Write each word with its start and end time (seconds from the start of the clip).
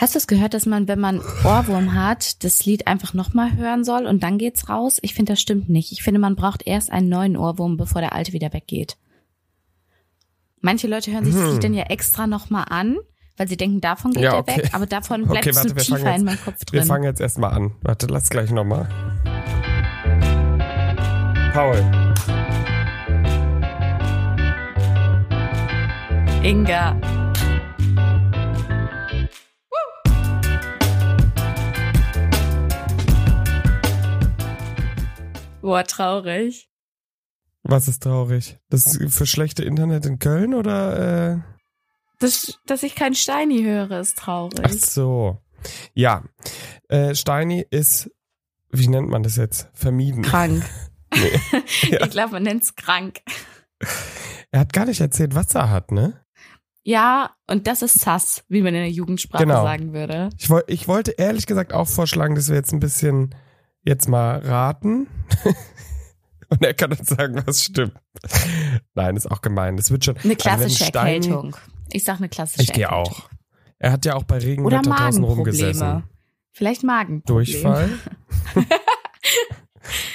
Hast 0.00 0.14
du 0.14 0.18
es 0.18 0.26
gehört, 0.26 0.54
dass 0.54 0.64
man, 0.64 0.88
wenn 0.88 0.98
man 0.98 1.20
Ohrwurm 1.44 1.94
hat, 1.94 2.42
das 2.42 2.64
Lied 2.64 2.86
einfach 2.86 3.12
nochmal 3.12 3.54
hören 3.56 3.84
soll 3.84 4.06
und 4.06 4.22
dann 4.22 4.38
geht's 4.38 4.70
raus? 4.70 4.98
Ich 5.02 5.12
finde, 5.12 5.32
das 5.32 5.42
stimmt 5.42 5.68
nicht. 5.68 5.92
Ich 5.92 6.02
finde, 6.02 6.18
man 6.18 6.36
braucht 6.36 6.66
erst 6.66 6.90
einen 6.90 7.10
neuen 7.10 7.36
Ohrwurm, 7.36 7.76
bevor 7.76 8.00
der 8.00 8.14
alte 8.14 8.32
wieder 8.32 8.54
weggeht. 8.54 8.96
Manche 10.62 10.86
Leute 10.88 11.12
hören 11.12 11.26
sich 11.26 11.34
das 11.34 11.52
Lied 11.52 11.64
dann 11.64 11.74
ja 11.74 11.84
extra 11.84 12.26
nochmal 12.26 12.64
an, 12.70 12.96
weil 13.36 13.46
sie 13.48 13.58
denken, 13.58 13.82
davon 13.82 14.12
geht 14.12 14.22
Ja, 14.22 14.32
er 14.32 14.38
okay. 14.38 14.56
weg, 14.62 14.70
aber 14.72 14.86
davon 14.86 15.26
bleibt 15.26 15.40
Okay, 15.46 15.50
es 15.50 15.56
warte, 15.56 15.76
wir 15.76 15.82
tiefer 15.82 15.98
in 15.98 16.06
jetzt- 16.06 16.24
meinem 16.24 16.40
Kopf 16.44 16.56
Wir 16.70 16.80
drin. 16.80 16.88
fangen 16.88 17.04
jetzt 17.04 17.20
erstmal 17.20 17.52
an. 17.52 17.72
Warte, 17.82 18.06
lass 18.06 18.30
gleich 18.30 18.50
nochmal. 18.50 18.88
Paul. 21.52 21.84
Inga. 26.42 26.96
Boah, 35.60 35.84
traurig. 35.84 36.68
Was 37.62 37.88
ist 37.88 38.02
traurig? 38.02 38.58
Das 38.70 38.86
ist 38.86 39.14
für 39.14 39.26
schlechte 39.26 39.64
Internet 39.64 40.06
in 40.06 40.18
Köln 40.18 40.54
oder? 40.54 41.34
Äh? 41.34 41.38
Das, 42.18 42.58
dass 42.66 42.82
ich 42.82 42.94
kein 42.94 43.14
Steini 43.14 43.62
höre, 43.62 44.00
ist 44.00 44.18
traurig. 44.18 44.60
Ach 44.62 44.70
so. 44.70 45.38
Ja. 45.94 46.24
Äh, 46.88 47.14
Steini 47.14 47.66
ist, 47.70 48.10
wie 48.70 48.88
nennt 48.88 49.08
man 49.08 49.22
das 49.22 49.36
jetzt? 49.36 49.68
Vermieden. 49.74 50.22
Krank. 50.22 50.64
Ja. 51.82 52.04
Ich 52.04 52.10
glaube, 52.10 52.32
man 52.32 52.44
nennt's 52.44 52.76
krank. 52.76 53.20
Er 54.52 54.60
hat 54.60 54.72
gar 54.72 54.86
nicht 54.86 55.00
erzählt, 55.00 55.34
was 55.34 55.54
er 55.54 55.68
hat, 55.70 55.90
ne? 55.90 56.24
Ja, 56.84 57.34
und 57.48 57.66
das 57.66 57.82
ist 57.82 57.98
sass, 58.00 58.44
wie 58.48 58.62
man 58.62 58.74
in 58.74 58.82
der 58.82 58.90
Jugendsprache 58.90 59.42
Genau. 59.44 59.62
sagen 59.64 59.92
würde. 59.92 60.30
Ich, 60.38 60.48
woll, 60.50 60.62
ich 60.68 60.86
wollte 60.86 61.10
ehrlich 61.12 61.46
gesagt 61.46 61.72
auch 61.72 61.88
vorschlagen, 61.88 62.36
dass 62.36 62.48
wir 62.48 62.54
jetzt 62.56 62.72
ein 62.72 62.78
bisschen 62.80 63.34
jetzt 63.84 64.08
mal 64.08 64.38
raten. 64.38 65.06
Und 66.48 66.64
er 66.64 66.74
kann 66.74 66.90
uns 66.90 67.08
sagen, 67.08 67.40
was 67.46 67.62
stimmt. 67.64 67.94
Nein, 68.94 69.16
ist 69.16 69.30
auch 69.30 69.40
gemein. 69.40 69.76
Das 69.76 69.90
wird 69.92 70.04
schon. 70.04 70.16
Eine 70.18 70.32
Also 70.32 70.36
klassische 70.36 70.84
Steini- 70.84 71.14
Erkältung. 71.28 71.56
Ich 71.92 72.02
sag 72.04 72.16
eine 72.18 72.28
klassische 72.28 72.62
Ich 72.62 72.72
gehe 72.72 72.86
Erkältung. 72.86 73.12
auch. 73.14 73.30
Er 73.78 73.92
hat 73.92 74.04
ja 74.04 74.14
auch 74.14 74.24
bei 74.24 74.36
Oder 74.38 74.46
Regenwetter 74.46 74.82
draußen 74.90 75.22
rumgesessen. 75.24 76.02
Vielleicht 76.52 76.82
Magenprobleme. 76.82 77.44
Durchfall? 77.52 77.90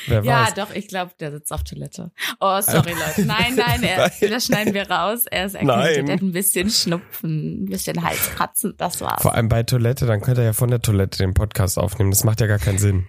Wer 0.07 0.23
Ja, 0.23 0.43
weiß. 0.45 0.53
doch, 0.53 0.71
ich 0.73 0.87
glaube, 0.87 1.11
der 1.19 1.31
sitzt 1.31 1.51
auf 1.51 1.63
Toilette. 1.63 2.11
Oh, 2.39 2.61
sorry, 2.61 2.91
Leute. 2.91 3.25
Nein, 3.25 3.55
nein, 3.57 3.81
er, 3.83 3.97
Nein. 3.97 4.29
das 4.29 4.45
schneiden 4.45 4.73
wir 4.73 4.89
raus. 4.89 5.25
Er 5.25 5.45
ist 5.47 5.55
erkältet, 5.55 6.07
er 6.09 6.13
hat 6.15 6.21
ein 6.21 6.31
bisschen 6.31 6.69
Schnupfen, 6.69 7.63
ein 7.63 7.65
bisschen 7.65 8.03
Halskratzen, 8.03 8.75
das 8.77 9.01
war's. 9.01 9.21
Vor 9.23 9.33
allem 9.33 9.49
bei 9.49 9.63
Toilette, 9.63 10.05
dann 10.05 10.21
könnte 10.21 10.41
er 10.41 10.47
ja 10.47 10.53
von 10.53 10.69
der 10.69 10.81
Toilette 10.81 11.17
den 11.17 11.33
Podcast 11.33 11.79
aufnehmen. 11.79 12.11
Das 12.11 12.23
macht 12.23 12.39
ja 12.41 12.47
gar 12.47 12.59
keinen 12.59 12.77
Sinn. 12.77 13.07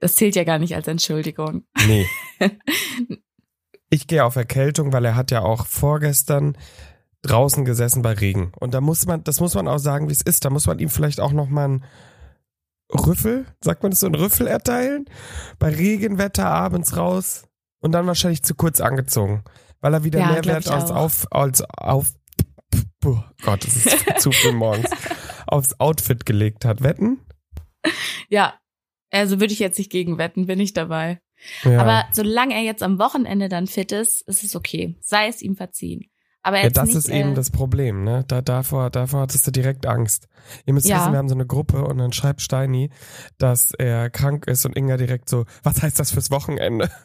Das 0.00 0.14
zählt 0.14 0.34
ja 0.34 0.44
gar 0.44 0.58
nicht 0.58 0.74
als 0.74 0.88
Entschuldigung. 0.88 1.64
Nee. 1.86 2.06
Ich 3.92 4.06
gehe 4.06 4.24
auf 4.24 4.36
Erkältung, 4.36 4.92
weil 4.92 5.04
er 5.04 5.16
hat 5.16 5.32
ja 5.32 5.42
auch 5.42 5.66
vorgestern 5.66 6.56
draußen 7.22 7.64
gesessen 7.64 8.02
bei 8.02 8.12
Regen. 8.12 8.52
Und 8.60 8.72
da 8.72 8.80
muss 8.80 9.04
man, 9.04 9.24
das 9.24 9.40
muss 9.40 9.56
man 9.56 9.66
auch 9.66 9.78
sagen, 9.78 10.08
wie 10.08 10.12
es 10.12 10.22
ist. 10.22 10.44
Da 10.44 10.50
muss 10.50 10.68
man 10.68 10.78
ihm 10.78 10.88
vielleicht 10.88 11.18
auch 11.18 11.32
noch 11.32 11.48
mal 11.48 11.64
einen 11.64 11.84
Rüffel, 12.92 13.46
sagt 13.60 13.82
man 13.82 13.90
das 13.90 13.98
so, 13.98 14.06
einen 14.06 14.14
Rüffel 14.14 14.46
erteilen? 14.46 15.06
Bei 15.58 15.70
Regenwetter 15.74 16.46
abends 16.46 16.96
raus 16.96 17.48
und 17.80 17.90
dann 17.90 18.06
wahrscheinlich 18.06 18.44
zu 18.44 18.54
kurz 18.54 18.80
angezogen. 18.80 19.42
Weil 19.80 19.94
er 19.94 20.04
wieder 20.04 20.20
Ja, 20.20 20.32
mehr 20.32 20.44
Wert 20.44 20.68
als 20.68 20.92
auf, 20.92 21.26
als 21.32 21.62
auf, 21.62 22.12
oh 23.04 23.18
Gott, 23.42 23.66
das 23.66 23.74
ist 23.74 24.06
zu 24.20 24.30
früh 24.30 24.52
morgens, 24.52 24.88
aufs 25.48 25.78
Outfit 25.80 26.24
gelegt 26.26 26.64
hat. 26.64 26.82
Wetten? 26.82 27.18
Ja, 28.28 28.59
also 29.10 29.40
würde 29.40 29.52
ich 29.52 29.58
jetzt 29.58 29.78
nicht 29.78 29.90
gegen 29.90 30.18
wetten, 30.18 30.46
bin 30.46 30.60
ich 30.60 30.72
dabei. 30.72 31.20
Ja. 31.64 31.80
Aber 31.80 32.04
solange 32.12 32.54
er 32.54 32.62
jetzt 32.62 32.82
am 32.82 32.98
Wochenende 32.98 33.48
dann 33.48 33.66
fit 33.66 33.92
ist, 33.92 34.22
ist 34.28 34.44
es 34.44 34.54
okay. 34.54 34.96
Sei 35.00 35.28
es 35.28 35.40
ihm 35.42 35.56
verziehen. 35.56 36.10
Aber 36.42 36.56
Ja, 36.58 36.64
jetzt 36.64 36.76
das 36.78 36.88
nicht, 36.88 36.96
ist 36.96 37.08
eben 37.08 37.32
äh, 37.32 37.34
das 37.34 37.50
Problem, 37.50 38.02
ne? 38.04 38.24
Da, 38.26 38.40
davor, 38.40 38.88
davor 38.90 39.20
hattest 39.22 39.46
du 39.46 39.50
direkt 39.50 39.86
Angst. 39.86 40.26
Ihr 40.64 40.72
müsst 40.74 40.86
Ja. 40.88 40.96
wissen, 41.00 41.12
wir 41.12 41.18
haben 41.18 41.28
so 41.28 41.34
eine 41.34 41.46
Gruppe 41.46 41.84
und 41.84 41.98
dann 41.98 42.12
schreibt 42.12 42.40
Steini, 42.40 42.90
dass 43.38 43.72
er 43.78 44.08
krank 44.10 44.46
ist 44.46 44.64
und 44.64 44.76
Inga 44.76 44.96
direkt 44.96 45.28
so, 45.28 45.44
was 45.62 45.82
heißt 45.82 45.98
das 45.98 46.10
fürs 46.12 46.30
Wochenende? 46.30 46.90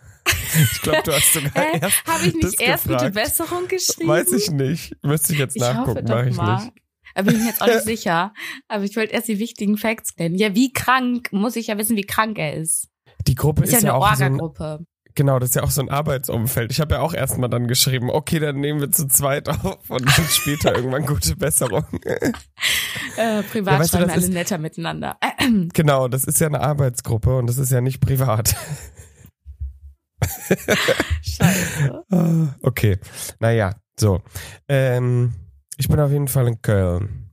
Ich 0.74 0.82
glaube, 0.82 1.04
du 1.06 1.14
hast 1.14 1.34
sogar 1.34 1.52
Hä? 1.54 1.80
erst. 1.82 2.04
Habe 2.08 2.26
ich 2.26 2.34
nicht 2.34 2.60
erst 2.60 2.86
gute 2.86 2.96
gefragt. 2.96 3.14
Besserung 3.14 3.68
geschrieben? 3.68 4.10
Weiß 4.10 4.32
ich 4.32 4.50
nicht. 4.50 4.96
Müsste 5.04 5.34
ich 5.34 5.40
jetzt 5.40 5.56
Ich 5.56 5.62
nachgucken, 5.62 6.04
mache 6.08 6.30
ich 6.30 6.36
mal. 6.36 6.64
nicht. 6.64 6.74
Da 7.16 7.24
bin 7.24 7.36
ich 7.36 7.42
mir 7.42 7.48
jetzt 7.48 7.62
auch 7.62 7.68
nicht 7.68 7.82
sicher. 7.86 8.34
Aber 8.68 8.84
ich 8.84 8.96
wollte 8.96 9.14
erst 9.14 9.28
die 9.28 9.40
wichtigen 9.40 9.78
Facts 9.78 10.12
nennen. 10.18 10.36
Ja, 10.36 10.54
wie 10.54 10.72
krank, 10.72 11.30
muss 11.32 11.56
ich 11.56 11.68
ja 11.68 11.78
wissen, 11.78 11.96
wie 11.98 12.04
krank 12.06 12.38
er 12.38 12.54
ist. 12.54 12.90
Die 13.28 13.34
Gruppe 13.36 13.64
Ist 13.64 13.74
ist, 13.74 13.82
ja 13.84 13.90
ja, 13.90 13.94
eine 13.96 14.04
auch 14.44 14.54
so 14.54 14.64
ein, 14.66 14.86
genau, 15.16 15.40
das 15.40 15.50
ist 15.50 15.56
ja 15.56 15.64
auch 15.64 15.72
so 15.72 15.82
ein 15.82 15.90
Arbeitsumfeld. 15.90 16.72
Ich 16.72 16.80
habe 16.82 16.96
ja 16.96 17.02
auch 17.02 17.14
erstmal 17.14 17.50
dann 17.50 17.68
geschrieben, 17.68 18.10
okay, 18.12 18.40
dann 18.40 18.60
nehmen 18.60 18.82
wir 18.82 18.92
zu 18.92 19.08
zweit 19.08 19.48
auf 19.66 19.90
und 19.90 20.02
dann 20.06 20.26
später 20.30 20.76
irgendwann 20.76 21.06
gute 21.06 21.36
Besserung. 21.36 21.86
Äh, 23.18 23.42
privat 23.44 23.74
Ja, 23.74 23.80
weißt 23.80 23.94
du, 23.94 23.98
das 24.00 24.10
alle 24.12 24.22
ist- 24.22 24.34
netter 24.34 24.58
miteinander. 24.58 25.18
genau, 25.74 26.08
das 26.10 26.26
ist 26.26 26.40
ja 26.40 26.48
eine 26.48 26.60
Arbeitsgruppe 26.62 27.38
und 27.38 27.48
das 27.48 27.58
ist 27.58 27.72
ja 27.72 27.82
nicht 27.82 28.02
privat. 28.02 28.56
Scheiße. 31.22 32.04
Ah, 32.12 32.56
Okay, 32.62 32.98
naja, 33.40 33.76
so. 34.00 34.22
Ähm, 34.68 35.34
ich 35.78 35.88
bin 35.88 36.00
auf 36.00 36.12
jeden 36.12 36.28
Fall 36.28 36.48
in 36.48 36.62
Köln. 36.62 37.32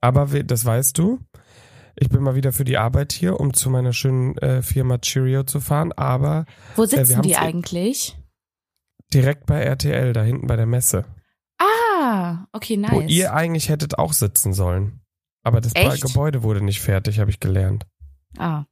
Aber 0.00 0.32
we- 0.32 0.44
das 0.44 0.64
weißt 0.64 0.96
du. 0.98 1.20
Ich 1.96 2.08
bin 2.08 2.22
mal 2.22 2.34
wieder 2.34 2.52
für 2.52 2.64
die 2.64 2.78
Arbeit 2.78 3.12
hier, 3.12 3.38
um 3.40 3.52
zu 3.52 3.68
meiner 3.68 3.92
schönen 3.92 4.38
äh, 4.38 4.62
Firma 4.62 4.98
Cheerio 4.98 5.42
zu 5.42 5.60
fahren, 5.60 5.92
aber 5.92 6.46
Wo 6.76 6.82
wir 6.82 6.88
sitzen 6.88 7.16
haben's 7.16 7.26
die 7.26 7.32
eh- 7.34 7.36
eigentlich? 7.36 8.16
direkt 9.12 9.46
bei 9.46 9.60
RTL, 9.60 10.12
da 10.12 10.22
hinten 10.22 10.46
bei 10.46 10.56
der 10.56 10.66
Messe. 10.66 11.04
Ah, 11.58 12.46
okay, 12.52 12.76
nice. 12.76 12.92
Wo 12.92 13.00
ihr 13.00 13.34
eigentlich 13.34 13.68
hättet 13.68 13.98
auch 13.98 14.12
sitzen 14.14 14.52
sollen. 14.54 15.00
Aber 15.42 15.60
das 15.60 15.74
Echt? 15.74 16.02
Gebäude 16.02 16.42
wurde 16.42 16.62
nicht 16.64 16.80
fertig, 16.80 17.18
habe 17.18 17.30
ich 17.30 17.40
gelernt. 17.40 17.86
ah. 18.38 18.64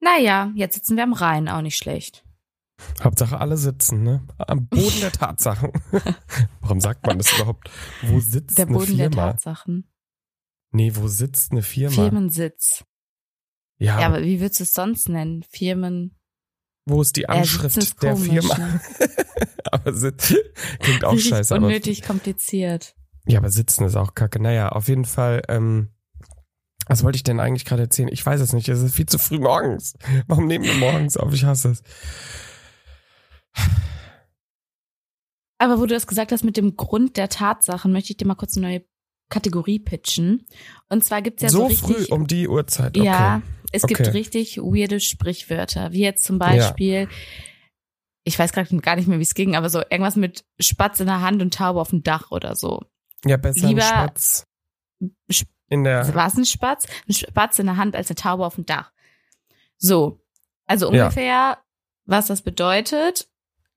Naja, 0.00 0.52
jetzt 0.54 0.74
sitzen 0.74 0.96
wir 0.96 1.02
am 1.04 1.12
Rhein, 1.14 1.48
auch 1.48 1.62
nicht 1.62 1.76
schlecht. 1.78 2.24
Hauptsache 3.02 3.38
alle 3.40 3.56
sitzen, 3.56 4.02
ne? 4.02 4.26
Am 4.38 4.66
Boden 4.66 5.00
der 5.00 5.12
Tatsachen. 5.12 5.70
Warum 6.60 6.80
sagt 6.80 7.06
man 7.06 7.18
das 7.18 7.32
überhaupt? 7.32 7.70
Wo 8.02 8.20
sitzt 8.20 8.58
Der 8.58 8.66
eine 8.66 8.76
Boden 8.76 8.96
der 8.96 9.10
Firma? 9.10 9.32
Tatsachen. 9.32 9.90
Nee, 10.72 10.92
wo 10.94 11.06
sitzt 11.08 11.52
eine 11.52 11.62
Firma? 11.62 11.94
Firmensitz. 11.94 12.84
Ja, 13.78 14.00
Ja, 14.00 14.06
aber 14.06 14.22
wie 14.22 14.40
würdest 14.40 14.60
du 14.60 14.64
es 14.64 14.72
sonst 14.72 15.08
nennen? 15.08 15.44
Firmen. 15.48 16.18
wo 16.86 17.00
ist 17.00 17.16
die 17.16 17.28
Anschrift 17.28 17.76
ist 17.76 18.02
der 18.02 18.14
komisch, 18.14 18.28
Firma? 18.28 18.58
Ne? 18.58 18.80
aber 19.70 19.92
sitz, 19.94 20.34
klingt 20.80 21.04
auch 21.04 21.12
Richtig 21.12 21.30
scheiße. 21.30 21.54
Aber, 21.54 21.66
unnötig 21.66 22.02
kompliziert. 22.02 22.94
ja, 23.26 23.38
aber 23.38 23.50
sitzen 23.50 23.84
ist 23.84 23.96
auch 23.96 24.14
kacke. 24.14 24.40
Naja, 24.40 24.70
auf 24.70 24.88
jeden 24.88 25.04
Fall, 25.04 25.42
ähm, 25.48 25.90
was 26.86 27.02
wollte 27.04 27.16
ich 27.16 27.22
denn 27.24 27.40
eigentlich 27.40 27.64
gerade 27.64 27.82
erzählen? 27.82 28.08
Ich 28.12 28.24
weiß 28.26 28.40
es 28.40 28.52
nicht. 28.52 28.68
Es 28.68 28.80
ist 28.80 28.94
viel 28.94 29.06
zu 29.06 29.18
früh 29.18 29.38
morgens. 29.38 29.94
Warum 30.26 30.46
nehmen 30.46 30.64
wir 30.64 30.74
morgens 30.74 31.16
auf? 31.16 31.32
Ich 31.32 31.44
hasse 31.44 31.70
es. 31.70 31.82
Aber 35.58 35.78
wo 35.78 35.86
du 35.86 35.94
das 35.94 36.06
gesagt 36.06 36.32
hast 36.32 36.44
mit 36.44 36.56
dem 36.56 36.76
Grund 36.76 37.16
der 37.16 37.28
Tatsachen, 37.28 37.92
möchte 37.92 38.10
ich 38.10 38.16
dir 38.16 38.26
mal 38.26 38.34
kurz 38.34 38.56
eine 38.56 38.66
neue 38.68 38.84
Kategorie 39.30 39.78
pitchen. 39.78 40.46
Und 40.88 41.04
zwar 41.04 41.22
gibt's 41.22 41.42
ja 41.42 41.48
so, 41.48 41.58
so 41.60 41.66
richtig, 41.66 41.96
früh 42.08 42.14
um 42.14 42.26
die 42.26 42.48
Uhrzeit. 42.48 42.96
Okay. 42.96 43.06
Ja, 43.06 43.42
es 43.72 43.82
gibt 43.82 44.00
Okay. 44.00 44.10
richtig 44.10 44.58
weirde 44.58 45.00
Sprichwörter, 45.00 45.92
wie 45.92 46.00
jetzt 46.02 46.24
zum 46.24 46.38
Beispiel, 46.38 47.08
ich 48.24 48.38
weiß 48.38 48.52
gerade 48.52 48.76
gar 48.78 48.96
nicht 48.96 49.08
mehr, 49.08 49.18
wie 49.18 49.22
es 49.22 49.34
ging, 49.34 49.56
aber 49.56 49.70
so 49.70 49.78
irgendwas 49.80 50.16
mit 50.16 50.44
Spatz 50.60 51.00
in 51.00 51.06
der 51.06 51.20
Hand 51.20 51.40
und 51.40 51.54
Taube 51.54 51.80
auf 51.80 51.90
dem 51.90 52.02
Dach 52.02 52.30
oder 52.30 52.54
so. 52.56 52.82
Ja, 53.24 53.36
besser 53.36 53.68
Lieber- 53.68 53.82
ein 53.82 53.88
Spatz 54.08 54.46
Sp- 55.32 55.48
in 55.70 55.84
der. 55.84 56.14
War 56.14 56.26
es 56.26 56.36
ein 56.36 56.44
Spatz? 56.44 56.86
Ein 57.08 57.14
Spatz 57.14 57.58
in 57.58 57.66
der 57.66 57.76
Hand 57.78 57.96
als 57.96 58.08
eine 58.10 58.16
Taube 58.16 58.44
auf 58.44 58.56
dem 58.56 58.66
Dach. 58.66 58.92
So, 59.78 60.20
also 60.66 60.92
Ja. 60.92 61.04
ungefähr, 61.04 61.58
was 62.04 62.26
das 62.26 62.42
bedeutet, 62.42 63.28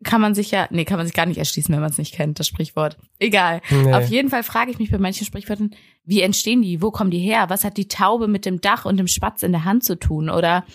kann 0.04 0.22
man 0.22 0.36
sich 0.36 0.52
ja, 0.52 0.68
nee, 0.70 0.86
kann 0.86 0.98
man 0.98 1.08
sich 1.08 1.16
gar 1.16 1.26
nicht 1.26 1.38
erschließen, 1.40 1.74
wenn 1.74 1.82
man 1.82 1.90
es 1.90 1.98
nicht 1.98 2.14
kennt, 2.14 2.40
das 2.40 2.48
Sprichwort. 2.48 2.98
Egal. 3.20 3.62
Nee. 3.72 3.94
Auf 3.94 4.08
jeden 4.10 4.30
Fall 4.30 4.44
frage 4.44 4.70
ich 4.72 4.78
mich 4.80 4.92
bei 4.92 4.98
manchen 5.00 5.26
Sprichwörtern, 5.26 5.72
wie 6.06 6.22
entstehen 6.22 6.62
die? 6.62 6.82
Wo 6.82 6.92
kommen 6.92 7.10
die 7.12 7.20
her? 7.20 7.46
Was 7.50 7.64
hat 7.64 7.78
die 7.78 7.88
Taube 7.88 8.28
mit 8.28 8.46
dem 8.46 8.62
Dach 8.62 8.86
und 8.86 8.98
dem 8.98 9.08
Spatz 9.08 9.42
in 9.44 9.52
der 9.52 9.66
Hand 9.66 9.84
zu 9.84 9.98
tun? 9.98 10.30
Oder 10.30 10.66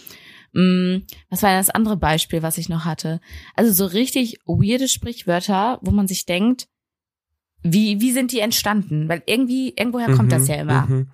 mh, 0.52 1.02
was 1.30 1.42
war 1.42 1.50
denn 1.50 1.60
das 1.60 1.70
andere 1.70 1.96
Beispiel, 1.96 2.42
was 2.42 2.58
ich 2.58 2.69
noch 2.69 2.84
hatte? 2.84 3.20
Also 3.54 3.72
so 3.72 3.86
richtig 3.86 4.38
weirde 4.44 4.88
Sprichwörter, 4.88 5.78
wo 5.82 5.92
man 5.92 6.08
sich 6.08 6.26
denkt, 6.26 6.66
wie, 7.62 8.00
wie 8.00 8.10
sind 8.10 8.32
die 8.32 8.40
entstanden? 8.40 9.08
Weil 9.08 9.22
irgendwie, 9.26 9.72
irgendwoher 9.76 10.12
kommt 10.16 10.32
das 10.32 10.42
Mhm, 10.42 10.48
ja 10.48 10.54
immer. 10.56 10.86
mhm. 10.86 11.10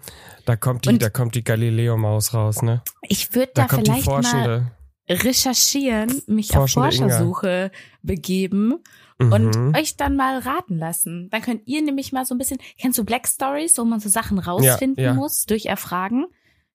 Da 0.47 0.57
kommt 0.57 0.87
die, 0.87 0.89
Und- 0.89 1.03
da 1.03 1.11
kommt 1.11 1.35
die 1.35 1.45
Galileo-Maus 1.45 2.33
raus, 2.33 2.63
ne? 2.63 2.81
Ich 3.03 3.35
würde 3.35 3.53
Da, 3.55 3.67
da, 3.67 3.77
vielleicht 3.77 4.07
mal. 4.07 4.73
Recherchieren, 5.09 6.23
mich 6.27 6.49
Forschende 6.49 6.89
auf 6.89 6.95
Inga. 6.95 7.09
Forschersuche 7.09 7.71
begeben 8.03 8.75
und 9.19 9.57
Mhm. 9.57 9.75
euch 9.77 9.97
dann 9.97 10.17
mal 10.17 10.39
raten 10.39 10.79
lassen. 10.79 11.29
Dann 11.31 11.43
könnt 11.43 11.63
ihr 11.67 11.83
nämlich 11.83 12.13
mal 12.13 12.25
so 12.25 12.35
ein 12.35 12.39
bisschen, 12.39 12.59
kennst 12.81 12.99
du 12.99 13.05
Black 13.05 13.27
Stories, 13.27 13.77
wo 13.79 13.85
man 13.85 14.01
so 14.01 14.09
Sachen 14.09 14.39
rausfinden 14.39 15.03
ja. 15.05 15.15
muss 15.15 15.45
durch 15.47 15.67
Erfragen? 15.67 16.27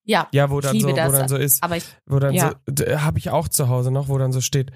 Ja, 0.06 0.28
Ja, 0.34 0.50
wo 0.50 0.60
ich 0.60 0.66
dann, 0.66 0.76
liebe 0.76 0.90
so, 0.90 0.96
wo 0.96 0.98
das. 0.98 1.12
dann 1.14 1.28
so 1.30 1.38
ist, 1.38 1.64
aber 1.64 1.78
ich, 1.78 1.86
wo 2.06 2.20
dann 2.20 2.34
Ja. 2.34 2.56
so, 2.68 2.86
habe 3.00 3.20
ich 3.20 3.30
auch 3.30 3.48
zu 3.48 3.70
Hause 3.70 3.90
noch, 3.92 4.10
wo 4.10 4.18
dann 4.18 4.34
so 4.34 4.42
steht, 4.42 4.72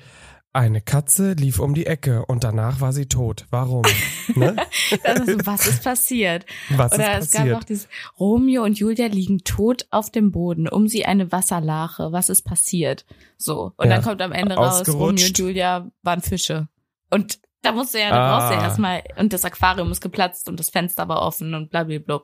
eine 0.58 0.82
Katze 0.82 1.34
lief 1.34 1.60
um 1.60 1.74
die 1.74 1.86
Ecke 1.86 2.26
und 2.26 2.44
danach 2.44 2.82
war 2.82 2.92
sie 2.92 3.06
tot. 3.08 3.46
Warum? 3.52 3.84
ne? 4.36 4.56
also, 5.04 5.34
was 5.46 5.68
ist 5.68 5.84
passiert? 5.84 6.46
Was 6.72 6.94
Oder 6.94 7.20
ist 7.20 7.26
es 7.26 7.32
gab 7.32 7.42
passiert? 7.42 7.58
noch 7.58 7.64
dieses 7.64 7.88
Romeo 8.20 8.64
und 8.64 8.78
Julia 8.80 9.08
liegen 9.08 9.40
tot 9.40 9.86
auf 9.92 10.10
dem 10.12 10.32
Boden, 10.32 10.68
um 10.68 10.88
sie 10.88 11.06
eine 11.06 11.32
Wasserlache. 11.32 12.12
Was 12.12 12.30
ist 12.30 12.42
passiert? 12.44 13.06
So. 13.38 13.74
Und 13.78 13.88
Ja. 13.90 13.96
dann 13.96 14.04
kommt 14.04 14.22
am 14.22 14.32
Ende 14.32 14.56
raus. 14.56 14.88
Romeo 14.88 15.08
und 15.10 15.38
Julia 15.38 15.90
waren 16.02 16.22
Fische. 16.22 16.68
Und 17.12 17.40
da 17.62 17.72
musst 17.72 17.94
du 17.94 18.00
ja, 18.00 18.10
da 18.10 18.16
Ah. 18.16 18.38
brauchst 18.38 18.52
du 18.52 18.56
ja 18.58 18.64
erstmal, 18.64 19.04
und 19.18 19.34
das 19.34 19.46
Aquarium 19.46 19.92
ist 19.92 20.02
geplatzt 20.02 20.50
und 20.50 20.60
das 20.60 20.70
Fenster 20.70 21.08
war 21.08 21.22
offen 21.22 21.54
und 21.54 21.70
blablabla. 21.70 22.22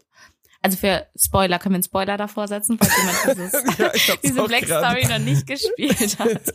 Also 0.66 0.78
für 0.78 1.06
Spoiler, 1.18 1.60
können 1.60 1.74
wir 1.74 1.78
einen 1.78 1.84
Spoiler 1.84 2.16
davor 2.16 2.48
setzen, 2.48 2.78
falls 2.80 2.96
jemand 2.96 3.18
dieses, 3.38 4.08
ja, 4.08 4.16
diese 4.24 4.44
Black 4.46 4.64
Story 4.66 5.06
noch 5.10 5.20
nicht 5.20 5.46
gespielt 5.48 6.18
hat. 6.20 6.54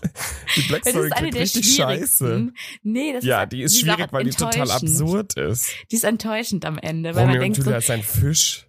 Die 0.58 0.68
Black 0.68 0.86
Story 0.86 1.06
ist 1.06 1.12
eine 1.16 1.30
der 1.30 1.40
richtig 1.42 1.74
scheiße. 1.76 2.52
Nee, 2.82 3.12
das 3.14 3.24
Ja, 3.24 3.42
ist, 3.44 3.52
die 3.52 3.62
ist 3.62 3.80
schwierig, 3.80 4.06
weil 4.12 4.24
die 4.24 4.30
total 4.30 4.70
absurd 4.70 5.34
ist. 5.34 5.70
Die 5.90 5.96
ist 5.96 6.04
enttäuschend 6.04 6.64
am 6.66 6.76
Ende, 6.78 7.14
weil 7.14 7.22
Romeo 7.22 7.26
man 7.26 7.36
und 7.36 7.42
denkt 7.42 7.56
so, 7.56 7.62
Julia 7.62 7.78
ist 7.78 7.90
ein 7.90 8.02
Fisch. 8.02 8.66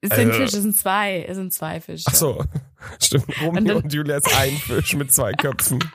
es 0.00 0.10
sind 0.10 0.30
Also- 0.30 0.32
Fische, 0.40 0.56
es 0.56 0.62
sind 0.62 0.76
zwei, 0.76 1.24
es 1.28 1.36
sind 1.36 1.52
zwei 1.52 1.80
Fische. 1.80 2.04
Ach 2.08 2.14
so, 2.14 2.44
stimmt. 3.02 3.24
Romeo 3.42 3.50
Und 3.50 3.58
und, 3.58 3.84
dann- 3.84 3.90
Julia 3.90 4.16
ist 4.16 4.34
ein 4.34 4.56
Fisch 4.56 4.94
mit 4.94 5.12
zwei 5.12 5.32
Köpfen. 5.32 5.78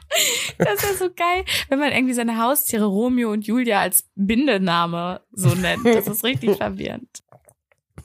Das 0.57 0.81
ist 0.85 0.99
so 0.99 1.09
geil, 1.13 1.43
wenn 1.67 1.79
man 1.79 1.91
irgendwie 1.91 2.13
seine 2.13 2.37
Haustiere 2.41 2.85
Romeo 2.85 3.29
und 3.31 3.45
Julia 3.45 3.81
als 3.81 4.05
Bindename 4.15 5.19
so 5.33 5.49
nennt. 5.53 5.85
Das 5.85 6.07
ist 6.07 6.23
richtig 6.23 6.55
verwirrend. 6.57 7.09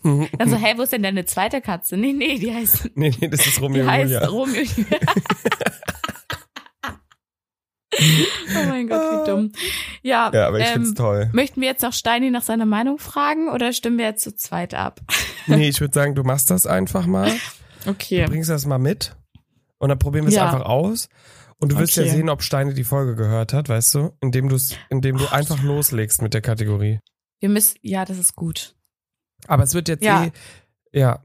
Dann 0.02 0.50
so, 0.50 0.56
hey, 0.56 0.76
wo 0.76 0.82
ist 0.82 0.92
denn 0.92 1.02
deine 1.04 1.26
zweite 1.26 1.60
Katze? 1.60 1.96
Nee, 1.96 2.12
nee, 2.14 2.38
die 2.38 2.52
heißt, 2.52 2.90
Nee, 2.96 3.12
nee, 3.20 3.28
das 3.28 3.46
ist 3.46 3.60
Romeo 3.60 3.74
die 3.76 3.80
und 3.82 3.90
heißt 3.90 4.10
Julia. 4.12 4.26
Romeo 4.28 4.60
und 4.62 4.76
Julia. 4.78 4.98
oh 7.98 8.68
mein 8.68 8.88
Gott, 8.88 9.00
wie 9.26 9.30
dumm. 9.30 9.52
Ja, 10.02 10.30
Ja, 10.32 10.46
aber 10.46 10.58
ich 10.60 10.66
ähm, 10.66 10.72
find's 10.84 10.94
toll. 10.94 11.28
möchten 11.32 11.60
wir 11.60 11.68
jetzt 11.68 11.82
noch 11.82 11.92
Steini 11.92 12.30
nach 12.30 12.42
seiner 12.42 12.66
Meinung 12.66 12.98
fragen 12.98 13.48
oder 13.50 13.72
stimmen 13.72 13.98
wir 13.98 14.04
jetzt 14.06 14.22
zu 14.22 14.34
zweit 14.34 14.74
ab? 14.74 15.00
Nee, 15.46 15.68
ich 15.68 15.80
würde 15.80 15.94
sagen, 15.94 16.14
du 16.14 16.22
machst 16.22 16.50
das 16.50 16.66
einfach 16.66 17.06
mal. 17.06 17.32
Okay. 17.86 18.24
Du 18.24 18.30
bringst 18.30 18.50
das 18.50 18.66
mal 18.66 18.78
mit. 18.78 19.16
Und 19.78 19.88
dann 19.88 19.98
probieren 19.98 20.26
wir 20.26 20.28
es 20.28 20.34
Ja. 20.36 20.44
einfach 20.50 20.64
aus. 20.66 21.08
Und 21.58 21.72
du 21.72 21.78
wirst 21.78 21.98
Okay. 21.98 22.06
ja 22.06 22.14
sehen, 22.14 22.28
ob 22.28 22.42
Steine 22.42 22.74
die 22.74 22.84
Folge 22.84 23.16
gehört 23.16 23.52
hat, 23.54 23.68
weißt 23.68 23.94
du? 23.94 24.10
Indem, 24.20 24.48
du's, 24.48 24.76
indem 24.90 25.16
du 25.16 25.26
einfach 25.32 25.60
loslegst 25.62 26.22
mit 26.22 26.34
der 26.34 26.42
Kategorie. 26.42 27.00
Wir 27.40 27.48
müssen, 27.48 27.78
ja, 27.82 28.04
das 28.04 28.18
ist 28.18 28.36
gut. 28.36 28.76
Aber 29.48 29.62
es 29.64 29.72
wird 29.74 29.88
jetzt 29.88 30.04
Ja. 30.04 30.24
eh, 30.26 30.30
ja. 30.92 31.24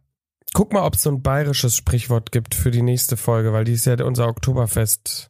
Guck 0.54 0.72
mal, 0.74 0.84
ob 0.84 0.96
es 0.96 1.04
so 1.04 1.12
ein 1.12 1.22
bayerisches 1.22 1.76
Sprichwort 1.76 2.32
gibt 2.32 2.56
für 2.56 2.72
die 2.72 2.82
nächste 2.82 3.18
Folge, 3.18 3.52
weil 3.52 3.66
die 3.66 3.74
ist 3.74 3.86
ja 3.86 4.02
unser 4.04 4.28
Oktoberfest 4.30 5.30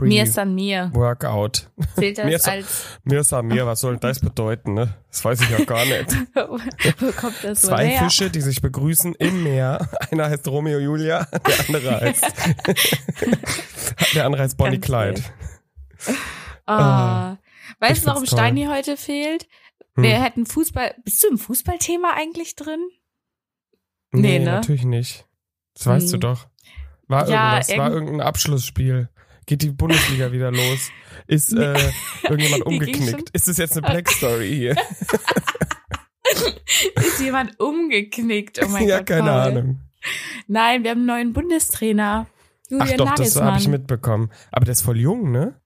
Mir 0.00 0.24
ist 0.24 0.38
an 0.38 0.54
mir. 0.54 0.90
Pre-Workout. 0.92 1.70
Zählt 1.96 2.18
Mir 2.18 2.32
das 2.32 2.42
ist- 2.42 2.48
als, 2.48 2.84
Mir 3.04 3.20
ist 3.20 3.32
an 3.32 3.46
mir, 3.46 3.64
was 3.66 3.80
soll 3.80 3.96
das 3.96 4.18
bedeuten, 4.20 4.74
ne? 4.74 4.94
Das 5.10 5.24
weiß 5.24 5.40
ich 5.42 5.54
auch 5.54 5.66
gar 5.66 5.84
nicht. 5.84 6.10
wo 6.34 7.12
kommt 7.12 7.36
das 7.42 7.62
so 7.62 7.68
Zwei 7.68 7.86
her? 7.88 8.02
Fische, 8.02 8.28
die 8.30 8.40
sich 8.40 8.60
begrüßen 8.60 9.14
im 9.14 9.44
Meer. 9.44 9.88
Einer 10.10 10.28
heißt 10.28 10.46
Romeo 10.48 10.78
Julia, 10.80 11.24
der 11.46 11.66
andere 11.68 12.00
heißt, 12.00 12.24
der 14.14 14.26
andere 14.26 14.42
heißt 14.42 14.56
Bonnie 14.56 14.78
Ganz 14.80 14.86
Clyde. 14.86 15.22
Ah. 16.66 17.36
Weißt 17.80 18.02
du, 18.02 18.06
warum. 18.10 18.26
Steini 18.26 18.66
heute 18.66 18.96
fehlt? 18.96 19.46
Hm. 19.96 20.02
Wir 20.04 20.22
hätten 20.22 20.46
Fußball. 20.46 20.94
Bist 21.04 21.22
du 21.22 21.28
im 21.28 21.38
Fußballthema 21.38 22.12
eigentlich 22.16 22.56
drin? 22.56 22.80
Nee, 24.12 24.38
Nee, 24.38 24.38
ne? 24.40 24.44
natürlich 24.52 24.84
nicht. 24.84 25.26
Das 25.74 25.86
weißt 25.86 26.08
du 26.10 26.14
Hm. 26.14 26.20
doch. 26.20 26.46
War 27.06 27.28
Ja, 27.28 27.52
irgendwas, 27.58 27.68
war 27.78 27.90
irgend- 27.90 28.06
irgendein 28.08 28.26
Abschlussspiel. 28.26 29.08
Geht 29.46 29.62
die 29.62 29.70
Bundesliga 29.70 30.32
wieder 30.32 30.50
los? 30.50 30.90
Ist 31.26 31.52
äh, 31.52 31.78
irgendjemand 32.22 32.64
umgeknickt? 32.66 33.30
Ist 33.30 33.48
das 33.48 33.58
jetzt 33.58 33.76
eine 33.76 33.86
Black 33.86 34.10
Story 34.10 34.48
hier? 34.54 34.74
Ist 36.96 37.20
jemand 37.20 37.60
umgeknickt? 37.60 38.60
Oh 38.64 38.68
mein 38.68 38.88
ja, 38.88 38.98
Gott. 38.98 39.06
keine 39.06 39.30
Paul. 39.30 39.40
Ahnung. 39.40 39.80
Nein, 40.46 40.82
wir 40.82 40.90
haben 40.90 40.98
einen 40.98 41.06
neuen 41.06 41.32
Bundestrainer. 41.32 42.26
Julian 42.68 42.88
Ach 42.88 42.96
doch, 42.96 43.04
das 43.06 43.18
Nagelsmann. 43.18 43.46
habe 43.46 43.58
ich 43.58 43.68
mitbekommen. 43.68 44.30
Aber 44.50 44.64
der 44.64 44.72
ist 44.72 44.82
voll 44.82 44.98
jung, 44.98 45.30
ne? 45.30 45.60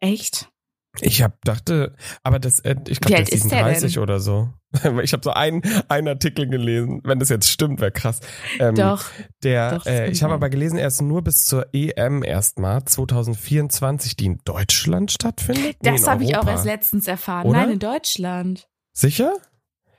Echt? 0.00 0.50
Ich 1.00 1.22
hab 1.22 1.40
dachte, 1.44 1.94
aber 2.22 2.38
das, 2.38 2.60
äh, 2.60 2.76
ich 2.88 3.00
glaube, 3.00 3.14
der 3.16 3.22
ist 3.22 3.32
ist 3.32 3.44
der 3.50 3.58
37 3.58 3.94
denn? 3.94 4.02
oder 4.02 4.20
so. 4.20 4.48
Ich 5.02 5.12
habe 5.14 5.22
so 5.24 5.30
einen, 5.30 5.62
einen 5.88 6.08
Artikel 6.08 6.46
gelesen. 6.48 7.00
Wenn 7.04 7.18
das 7.18 7.28
jetzt 7.30 7.48
stimmt, 7.48 7.80
wäre 7.80 7.90
krass. 7.92 8.20
Ähm, 8.58 8.74
Doch. 8.74 9.04
Der, 9.42 9.76
Doch, 9.78 9.86
äh, 9.86 10.10
ich 10.10 10.22
habe 10.22 10.34
aber 10.34 10.50
gelesen, 10.50 10.78
er 10.78 10.88
ist 10.88 11.00
nur 11.00 11.22
bis 11.22 11.46
zur 11.46 11.66
EM 11.72 12.22
erstmal 12.22 12.84
2024, 12.84 14.16
die 14.16 14.26
in 14.26 14.40
Deutschland 14.44 15.10
stattfindet. 15.10 15.76
Nee, 15.82 15.90
Das 15.92 16.02
in 16.02 16.06
habe 16.08 16.24
ich 16.24 16.36
auch 16.36 16.46
erst 16.46 16.66
letztens 16.66 17.06
erfahren. 17.08 17.46
Oder? 17.46 17.60
Nein, 17.60 17.70
in 17.72 17.78
Deutschland. 17.78 18.68
Sicher? 18.92 19.32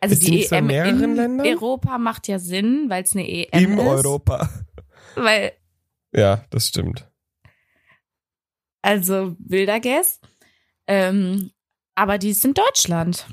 Also 0.02 0.14
Ist 0.14 0.28
die 0.28 0.32
die 0.32 0.44
so 0.44 0.56
in 0.56 0.62
EM 0.62 0.68
mehreren 0.68 1.04
in 1.04 1.16
Ländern? 1.16 1.48
Europa 1.48 1.98
macht 1.98 2.28
ja 2.28 2.38
Sinn, 2.40 2.86
weil 2.90 3.04
es 3.04 3.14
eine 3.14 3.28
EM 3.28 3.48
Im 3.74 3.80
ist. 3.80 3.86
Europa. 3.86 4.50
Weil, 5.16 5.52
Ja, 6.14 6.46
das 6.52 6.68
stimmt. 6.68 7.10
also 8.82 9.36
wilder 9.40 9.80
Guess. 9.80 10.20
Ähm, 10.90 11.52
aber 11.94 12.18
die 12.18 12.30
ist 12.32 12.44
in 12.44 12.54
Deutschland. 12.56 13.28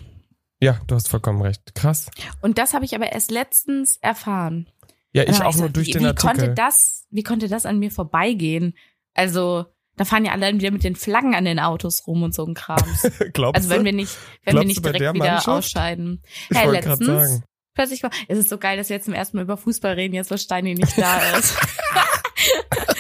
Ja, 0.62 0.78
du 0.86 0.94
hast 0.94 1.08
vollkommen 1.08 1.40
recht. 1.42 1.74
Krass. 1.74 2.10
Und 2.42 2.58
das 2.58 2.74
habe 2.74 2.84
ich 2.84 2.94
aber 2.94 3.10
erst 3.12 3.30
letztens 3.30 3.96
erfahren. 3.96 4.68
Ja, 5.12 5.22
ich 5.22 5.36
auch 5.40 5.54
nur 5.54 5.66
so, 5.66 5.68
durch 5.68 5.88
wie, 5.88 5.92
den 5.92 6.02
wie 6.02 6.06
Artikel. 6.08 6.28
Konnte 6.36 6.54
das, 6.54 7.06
wie 7.10 7.22
konnte 7.22 7.48
das 7.48 7.64
an 7.64 7.78
mir 7.78 7.90
vorbeigehen? 7.90 8.76
Also, 9.14 9.64
da 9.96 10.04
fahren 10.04 10.26
ja 10.26 10.32
alle 10.32 10.52
wieder 10.52 10.70
mit 10.70 10.84
den 10.84 10.96
Flaggen 10.96 11.34
an 11.34 11.46
den 11.46 11.58
Autos 11.58 12.06
rum 12.06 12.22
und 12.22 12.34
so 12.34 12.44
ein 12.44 12.52
Kram. 12.52 12.76
Glaubst 13.32 13.56
Also 13.56 13.70
wenn 13.70 13.84
wir 13.86 13.94
nicht, 13.94 14.14
wenn 14.44 14.56
wir 14.56 14.64
nicht 14.64 14.84
direkt 14.84 15.00
der 15.00 15.14
wieder 15.14 15.24
Mannschaft? 15.24 15.48
ausscheiden. 15.48 16.22
ich 16.50 16.56
Hey, 16.58 16.70
letztens 16.70 17.06
sagen. 17.06 17.44
plötzlich 17.74 18.02
war, 18.02 18.10
es 18.28 18.36
ist 18.38 18.50
so 18.50 18.58
geil, 18.58 18.76
dass 18.76 18.90
wir 18.90 18.96
jetzt 18.96 19.06
zum 19.06 19.14
ersten 19.14 19.38
Mal 19.38 19.44
über 19.44 19.56
Fußball 19.56 19.94
reden, 19.94 20.14
jetzt 20.14 20.30
wo 20.30 20.36
Steini 20.36 20.74
nicht 20.74 20.98
da 20.98 21.18
ist. 21.38 21.56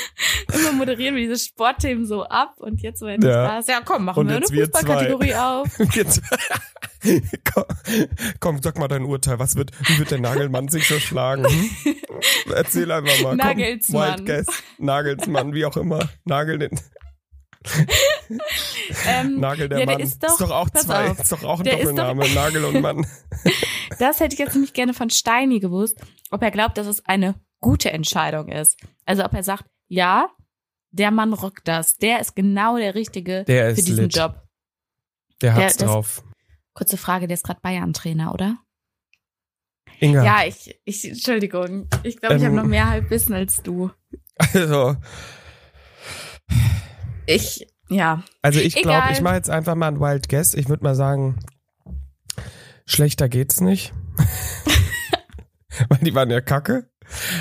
Moderieren 0.76 1.14
wir 1.16 1.22
diese 1.28 1.44
Sportthemen 1.44 2.06
so 2.06 2.24
ab 2.24 2.54
und 2.58 2.80
jetzt, 2.82 3.02
nicht 3.02 3.22
Ja. 3.24 3.44
da 3.46 3.58
ist, 3.58 3.68
ja 3.68 3.80
komm, 3.84 4.04
machen 4.04 4.20
Und 4.20 4.28
wir 4.28 4.36
eine. 4.36 4.46
Fußballkategorie 4.46 5.34
auf. 5.34 5.68
Jetzt, 5.94 6.22
komm, 7.52 7.64
komm, 8.40 8.62
sag 8.62 8.78
mal 8.78 8.88
dein 8.88 9.04
Urteil. 9.04 9.38
Was 9.38 9.56
wird, 9.56 9.70
wie 9.88 9.98
wird 9.98 10.10
der 10.10 10.20
Nagelmann 10.20 10.68
sich 10.68 10.86
so 10.88 10.98
schlagen? 10.98 11.44
Hm? 11.46 11.70
Erzähl 12.54 12.90
einfach 12.90 13.20
mal. 13.22 13.28
Komm, 13.30 13.36
Nagelsmann. 13.38 14.18
Wild 14.18 14.26
Guess. 14.26 14.62
Nagelsmann, 14.78 15.54
wie 15.54 15.64
auch 15.64 15.76
immer. 15.76 16.08
Nagel 16.24 16.58
den, 16.58 16.80
Ähm, 19.06 19.40
Nagel 19.40 19.68
der 19.68 19.80
ja, 19.80 19.86
der 19.86 19.94
Mann. 19.94 20.02
ist 20.02 20.22
doch- 20.22 20.50
auch 20.50 20.70
pass 20.70 20.82
zwei. 20.84 21.10
auf. 21.10 21.18
Ist 21.18 21.32
doch 21.32 21.44
auch 21.44 21.60
ein 21.60 21.66
ist 21.66 21.72
Doppelname. 21.80 22.28
Nagel 22.34 22.64
und 22.64 22.80
Mann. 22.80 23.06
Das 23.98 24.20
hätte 24.20 24.34
ich 24.34 24.38
jetzt 24.38 24.54
nämlich 24.54 24.72
gerne 24.72 24.94
von 24.94 25.10
Steini 25.10 25.58
gewusst, 25.60 25.98
ob 26.30 26.42
er 26.42 26.50
glaubt, 26.50 26.78
dass 26.78 26.86
es 26.86 27.04
eine 27.06 27.34
gute 27.60 27.90
Entscheidung 27.90 28.48
ist. 28.48 28.76
Also 29.04 29.24
ob 29.24 29.32
er 29.34 29.42
sagt, 29.42 29.64
ja, 29.88 30.28
der 30.98 31.10
Mann 31.10 31.32
rockt 31.32 31.68
das. 31.68 31.96
Der 31.96 32.20
ist 32.20 32.34
genau 32.36 32.76
der 32.76 32.94
Richtige 32.94 33.44
Der 33.44 33.66
für 33.74 33.78
ist 33.80 33.88
diesen 33.88 34.04
lit. 34.04 34.16
Job. 34.16 34.42
Der 35.42 35.54
Der- 35.54 35.64
hat's 35.64 35.76
das- 35.76 35.88
drauf. 35.90 36.24
Kurze 36.74 36.96
Frage, 36.96 37.26
der 37.26 37.34
ist 37.34 37.44
gerade 37.44 37.60
Bayern-Trainer, 37.62 38.34
oder? 38.34 38.58
Inga. 39.98 40.24
Ja, 40.24 40.44
ich, 40.46 40.78
ich, 40.84 41.04
Entschuldigung. 41.08 41.88
Ich 42.02 42.18
glaube, 42.20 42.36
ich 42.36 42.42
Ähm. 42.42 42.48
habe 42.48 42.56
noch 42.56 42.64
mehr 42.66 42.88
Halbwissen 42.90 43.34
als 43.34 43.62
du. 43.62 43.90
Also, 44.36 44.96
Ich, 47.26 47.66
ja. 47.88 48.22
also 48.42 48.60
ich 48.60 48.74
glaube, 48.76 49.08
ich 49.12 49.20
mache 49.20 49.36
jetzt 49.36 49.50
einfach 49.50 49.74
mal 49.74 49.88
ein 49.88 50.00
Wild 50.00 50.28
Guess. 50.28 50.54
Ich 50.54 50.68
würde 50.68 50.84
mal 50.84 50.94
sagen, 50.94 51.40
schlechter 52.84 53.28
geht's 53.28 53.60
nicht. 53.60 53.92
Weil 55.88 55.98
die 56.00 56.14
waren 56.14 56.30
ja 56.30 56.40
kacke. 56.40 56.90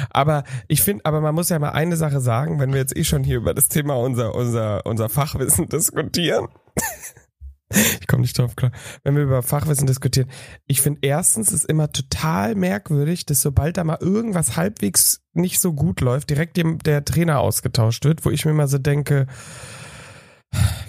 Aber 0.10 0.43
ich 0.67 0.81
finde, 0.81 1.05
aber 1.05 1.22
man 1.22 1.36
muss 1.36 1.50
ja 1.50 1.60
mal 1.60 1.69
eine 1.72 1.98
Sache 1.98 2.19
sagen, 2.22 2.60
wenn 2.60 2.72
wir 2.74 2.79
jetzt 2.79 2.95
eh 2.95 3.03
schon 3.03 3.24
hier 3.24 3.38
über 3.38 3.53
das 3.53 3.67
Thema 3.69 3.95
unser, 3.95 4.36
unser, 4.36 4.86
unser 4.86 5.10
Fachwissen 5.10 5.67
diskutieren. 5.69 6.48
Ich 8.00 8.05
komme 8.07 8.22
nicht 8.22 8.38
drauf 8.38 8.55
klar. 8.55 8.72
Wenn 9.03 9.15
wir 9.15 9.24
über 9.24 9.41
Fachwissen 9.41 9.88
diskutieren. 9.88 10.29
Ich 10.67 10.81
finde 10.81 11.00
erstens 11.01 11.51
ist 11.51 11.65
immer 11.65 11.91
total 11.91 12.53
merkwürdig, 12.55 13.25
dass 13.25 13.41
sobald 13.41 13.77
da 13.77 13.84
mal 13.84 13.98
irgendwas 14.00 14.55
halbwegs 14.55 15.22
nicht 15.34 15.60
so 15.60 15.74
gut 15.74 16.00
läuft, 16.00 16.29
direkt 16.29 16.57
dem, 16.57 16.77
der 16.79 17.03
Trainer 17.03 17.39
ausgetauscht 17.39 18.05
wird, 18.05 18.24
wo 18.24 18.29
ich 18.29 18.45
mir 18.45 18.53
mal 18.53 18.67
so 18.67 18.77
denke, 18.77 19.25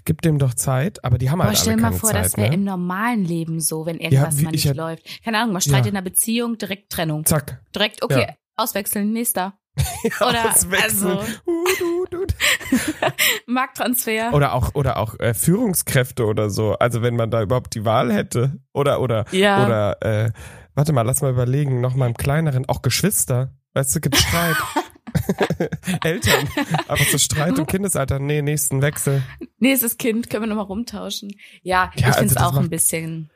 gib 0.05 0.21
dem 0.23 0.39
doch 0.39 0.55
Zeit, 0.55 1.03
aber 1.05 1.19
die 1.19 1.31
haben 1.31 1.41
Aber 1.41 1.49
halt 1.49 1.59
stell 1.59 1.73
alle 1.73 1.83
mal 1.83 1.89
keine 1.89 1.99
vor, 2.01 2.11
Zeit, 2.13 2.25
das 2.27 2.37
wäre 2.37 2.51
ne? 2.51 2.55
im 2.55 2.65
normalen 2.65 3.25
Leben 3.25 3.59
so, 3.61 3.87
wenn 3.87 3.99
irgendwas 3.99 4.39
wie- 4.39 4.45
mal 4.45 4.55
ich 4.55 4.65
nicht 4.65 4.73
hätt- 4.75 4.77
läuft. 4.77 5.25
Keine 5.25 5.39
Ahnung, 5.39 5.55
man 5.55 5.63
streitet 5.63 5.87
Ja. 5.87 5.91
in 5.93 5.97
einer 5.97 6.05
Beziehung, 6.05 6.59
direkt 6.59 6.91
Trennung. 6.93 7.25
Zack. 7.25 7.63
Direkt, 7.75 8.03
okay, 8.05 8.27
Ja. 8.29 8.35
Auswechseln, 8.57 9.13
nächster. 9.13 9.55
Oder, 10.21 10.51
Auswechseln. 10.51 11.11
also- 11.19 11.23
Hut, 11.47 11.81
hut, 11.81 12.15
hut. 12.15 12.35
Markttransfer. 13.47 14.33
Oder 14.33 14.55
auch, 14.55 14.75
oder 14.75 14.97
auch 14.97 15.19
äh, 15.21 15.35
Führungskräfte 15.35 16.25
oder 16.25 16.49
so. 16.51 16.73
Also 16.75 17.03
wenn 17.03 17.15
man 17.17 17.31
da 17.31 17.43
überhaupt 17.43 17.75
die 17.75 17.85
Wahl 17.85 18.13
hätte. 18.13 18.59
Oder, 18.73 19.01
oder, 19.01 19.27
Ja. 19.33 19.65
oder, 19.67 20.03
äh, 20.03 20.31
warte 20.75 20.93
mal, 20.93 21.03
lass 21.03 21.21
mal 21.23 21.31
überlegen, 21.31 21.81
noch 21.81 21.95
mal 21.95 22.07
im 22.07 22.15
kleineren, 22.17 22.67
auch 22.69 22.81
Geschwister. 22.83 23.53
Weißt 23.75 23.95
du, 23.95 24.01
gibt 24.01 24.17
Streit. 24.17 24.57
Eltern. 26.03 26.49
Aber 26.89 27.03
so 27.05 27.19
Streit 27.19 27.59
im 27.59 27.67
Kindesalter. 27.67 28.19
Nee, 28.19 28.43
nächsten 28.43 28.83
Wechsel. 28.83 29.23
Nächstes 29.59 29.99
Kind 29.99 30.31
können 30.31 30.45
wir 30.45 30.49
nochmal 30.49 30.65
rumtauschen. 30.67 31.31
Ja, 31.63 31.85
Ja, 31.85 31.91
ich 31.95 32.07
also 32.07 32.19
finde 32.21 32.35
es 32.35 32.41
auch 32.43 32.57
ein 32.57 32.71
bisschen. 32.71 33.31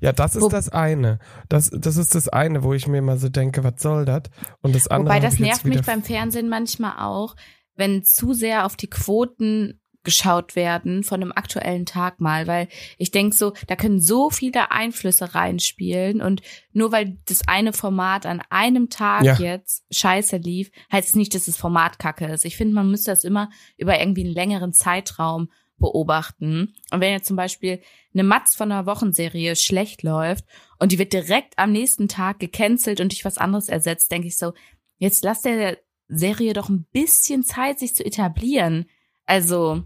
Ja, 0.00 0.12
das 0.12 0.36
ist 0.36 0.42
Wo- 0.42 0.48
das 0.48 0.68
eine. 0.70 1.18
Das, 1.48 1.70
das 1.72 1.96
ist 1.96 2.14
das 2.14 2.28
eine, 2.28 2.62
wo 2.62 2.72
ich 2.74 2.86
mir 2.86 2.98
immer 2.98 3.16
so 3.18 3.28
denke, 3.28 3.62
was 3.64 3.74
soll 3.82 4.04
das? 4.04 4.22
Und 4.62 4.74
das 4.74 4.88
andere. 4.88 5.14
Wobei 5.14 5.20
das 5.20 5.38
nervt 5.38 5.64
mich 5.64 5.82
beim 5.82 6.02
Fernsehen 6.02 6.48
manchmal 6.48 6.98
auch, 7.04 7.36
wenn 7.76 8.02
zu 8.04 8.32
sehr 8.32 8.66
auf 8.66 8.76
die 8.76 8.88
Quoten 8.90 9.76
geschaut 10.02 10.56
werden 10.56 11.02
von 11.04 11.20
einem 11.20 11.30
aktuellen 11.32 11.84
Tag 11.84 12.20
mal, 12.22 12.46
weil 12.46 12.68
ich 12.96 13.10
denk 13.10 13.34
so, 13.34 13.52
da 13.66 13.76
können 13.76 14.00
so 14.00 14.30
viele 14.30 14.70
Einflüsse 14.70 15.34
reinspielen 15.34 16.22
und 16.22 16.40
nur 16.72 16.90
weil 16.90 17.18
das 17.26 17.46
eine 17.46 17.74
Format 17.74 18.24
an 18.24 18.40
einem 18.48 18.88
Tag 18.88 19.24
Ja. 19.24 19.34
jetzt 19.34 19.84
scheiße 19.90 20.38
lief, 20.38 20.70
heißt 20.90 21.10
es 21.10 21.16
nicht, 21.16 21.34
dass 21.34 21.44
das 21.44 21.58
Format 21.58 21.98
kacke 21.98 22.24
ist. 22.26 22.46
Ich 22.46 22.56
finde, 22.56 22.74
man 22.76 22.90
müsste 22.90 23.10
das 23.10 23.24
immer 23.24 23.50
über 23.76 24.00
irgendwie 24.00 24.24
einen 24.24 24.32
längeren 24.32 24.72
Zeitraum 24.72 25.50
beobachten. 25.80 26.74
Und 26.92 27.00
wenn 27.00 27.12
jetzt 27.12 27.26
zum 27.26 27.36
Beispiel 27.36 27.80
eine 28.14 28.22
Matz 28.22 28.54
von 28.54 28.70
einer 28.70 28.86
Wochenserie 28.86 29.56
schlecht 29.56 30.02
läuft 30.04 30.44
und 30.78 30.92
die 30.92 30.98
wird 30.98 31.12
direkt 31.12 31.58
am 31.58 31.72
nächsten 31.72 32.06
Tag 32.06 32.38
gecancelt 32.38 33.00
und 33.00 33.12
durch 33.12 33.24
was 33.24 33.38
anderes 33.38 33.68
ersetzt, 33.68 34.12
denke 34.12 34.28
ich 34.28 34.38
so, 34.38 34.52
jetzt 34.98 35.24
lass 35.24 35.40
der 35.40 35.78
Serie 36.06 36.52
doch 36.52 36.68
ein 36.68 36.86
bisschen 36.92 37.42
Zeit, 37.42 37.78
sich 37.78 37.94
zu 37.94 38.04
etablieren. 38.04 38.86
Also, 39.26 39.82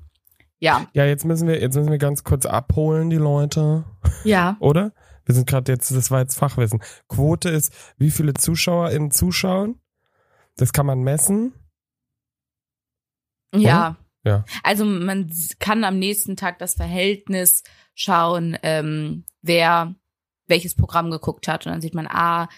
ja. 0.59 0.87
Ja, 0.93 1.05
jetzt 1.05 1.25
müssen 1.25 1.49
wir, 1.49 1.61
jetzt 1.61 1.77
müssen 1.77 1.91
wir 1.91 1.99
ganz 1.99 2.25
kurz 2.25 2.47
abholen, 2.47 3.11
die 3.11 3.17
Leute, 3.17 3.85
Ja. 4.25 4.57
oder? 4.61 4.93
Wir 5.27 5.35
sind 5.35 5.47
gerade 5.47 5.73
jetzt, 5.73 5.91
das 5.91 6.11
war 6.11 6.21
jetzt 6.21 6.37
Fachwissen. 6.37 6.83
Quote 7.09 7.49
ist, 7.49 7.73
wie 7.97 8.11
viele 8.11 8.35
ZuschauerInnen 8.35 9.11
zuschauen. 9.11 9.81
Das 10.57 10.73
kann 10.73 10.85
man 10.85 11.01
messen. 11.01 11.55
Ja. 13.55 13.97
Ja. 14.25 14.45
Also 14.63 14.85
man 14.85 15.31
kann 15.59 15.85
am 15.85 15.99
nächsten 15.99 16.37
Tag 16.37 16.59
das 16.59 16.75
Verhältnis 16.75 17.63
schauen, 17.95 18.57
ähm, 18.63 19.25
wer 19.43 19.95
welches 20.47 20.75
Programm 20.75 21.11
geguckt 21.11 21.47
hat. 21.49 21.67
Und 21.67 21.73
dann 21.73 21.81
sieht 21.81 21.95
man, 21.95 22.07
ah, 22.07 22.49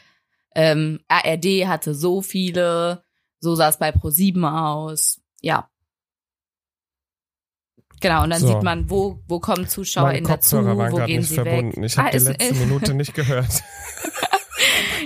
ähm, 0.54 1.00
ARD 1.08 1.66
hatte 1.66 1.94
so 1.94 2.22
viele, 2.22 3.02
so 3.40 3.54
sah 3.54 3.68
es 3.68 3.78
bei 3.78 3.90
Pro7 3.90 4.42
aus. 4.48 5.20
Ja. 5.42 5.68
Genau, 8.00 8.24
und 8.24 8.30
dann 8.30 8.40
So. 8.40 8.48
sieht 8.48 8.62
man, 8.62 8.90
wo, 8.90 9.22
wo 9.26 9.40
kommen 9.40 9.66
Zuschauer 9.68 10.12
in 10.12 10.24
dazu, 10.24 10.56
Kopfhörer 10.56 10.76
waren 10.78 10.92
wo 10.92 10.96
gehen 11.04 11.18
nicht 11.20 11.28
sie 11.30 11.34
verbunden. 11.36 11.82
weg. 11.82 11.86
Ich 11.90 11.96
habe 11.98 12.08
Ah, 12.08 12.10
die 12.12 12.18
letzte 12.18 12.54
Minute 12.54 12.94
nicht 12.94 13.14
gehört. 13.14 13.62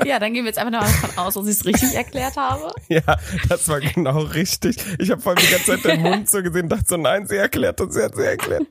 Ja, 0.05 0.19
dann 0.19 0.33
gehen 0.33 0.45
wir 0.45 0.51
jetzt 0.51 0.59
einfach 0.59 0.73
noch 0.73 0.81
davon 0.81 1.19
aus, 1.19 1.35
dass 1.35 1.47
ich 1.47 1.57
es 1.59 1.65
richtig 1.65 1.95
erklärt 1.95 2.37
habe. 2.37 2.73
ja, 2.89 3.03
das 3.49 3.69
war 3.69 3.81
genau 3.81 4.19
richtig. 4.21 4.77
Ich 4.99 5.11
habe 5.11 5.21
vor 5.21 5.33
allem 5.33 5.43
die 5.45 5.51
ganze 5.51 5.67
Zeit 5.81 5.85
den 5.85 6.01
Mund 6.03 6.29
so 6.29 6.43
gesehen, 6.43 6.69
dachte 6.69 6.85
so, 6.89 6.97
nein, 6.97 7.27
sie 7.27 7.37
erklärt 7.37 7.81
und 7.81 7.93
sie 7.93 8.03
hat 8.03 8.15
sie 8.17 8.25
erklärt. 8.25 8.67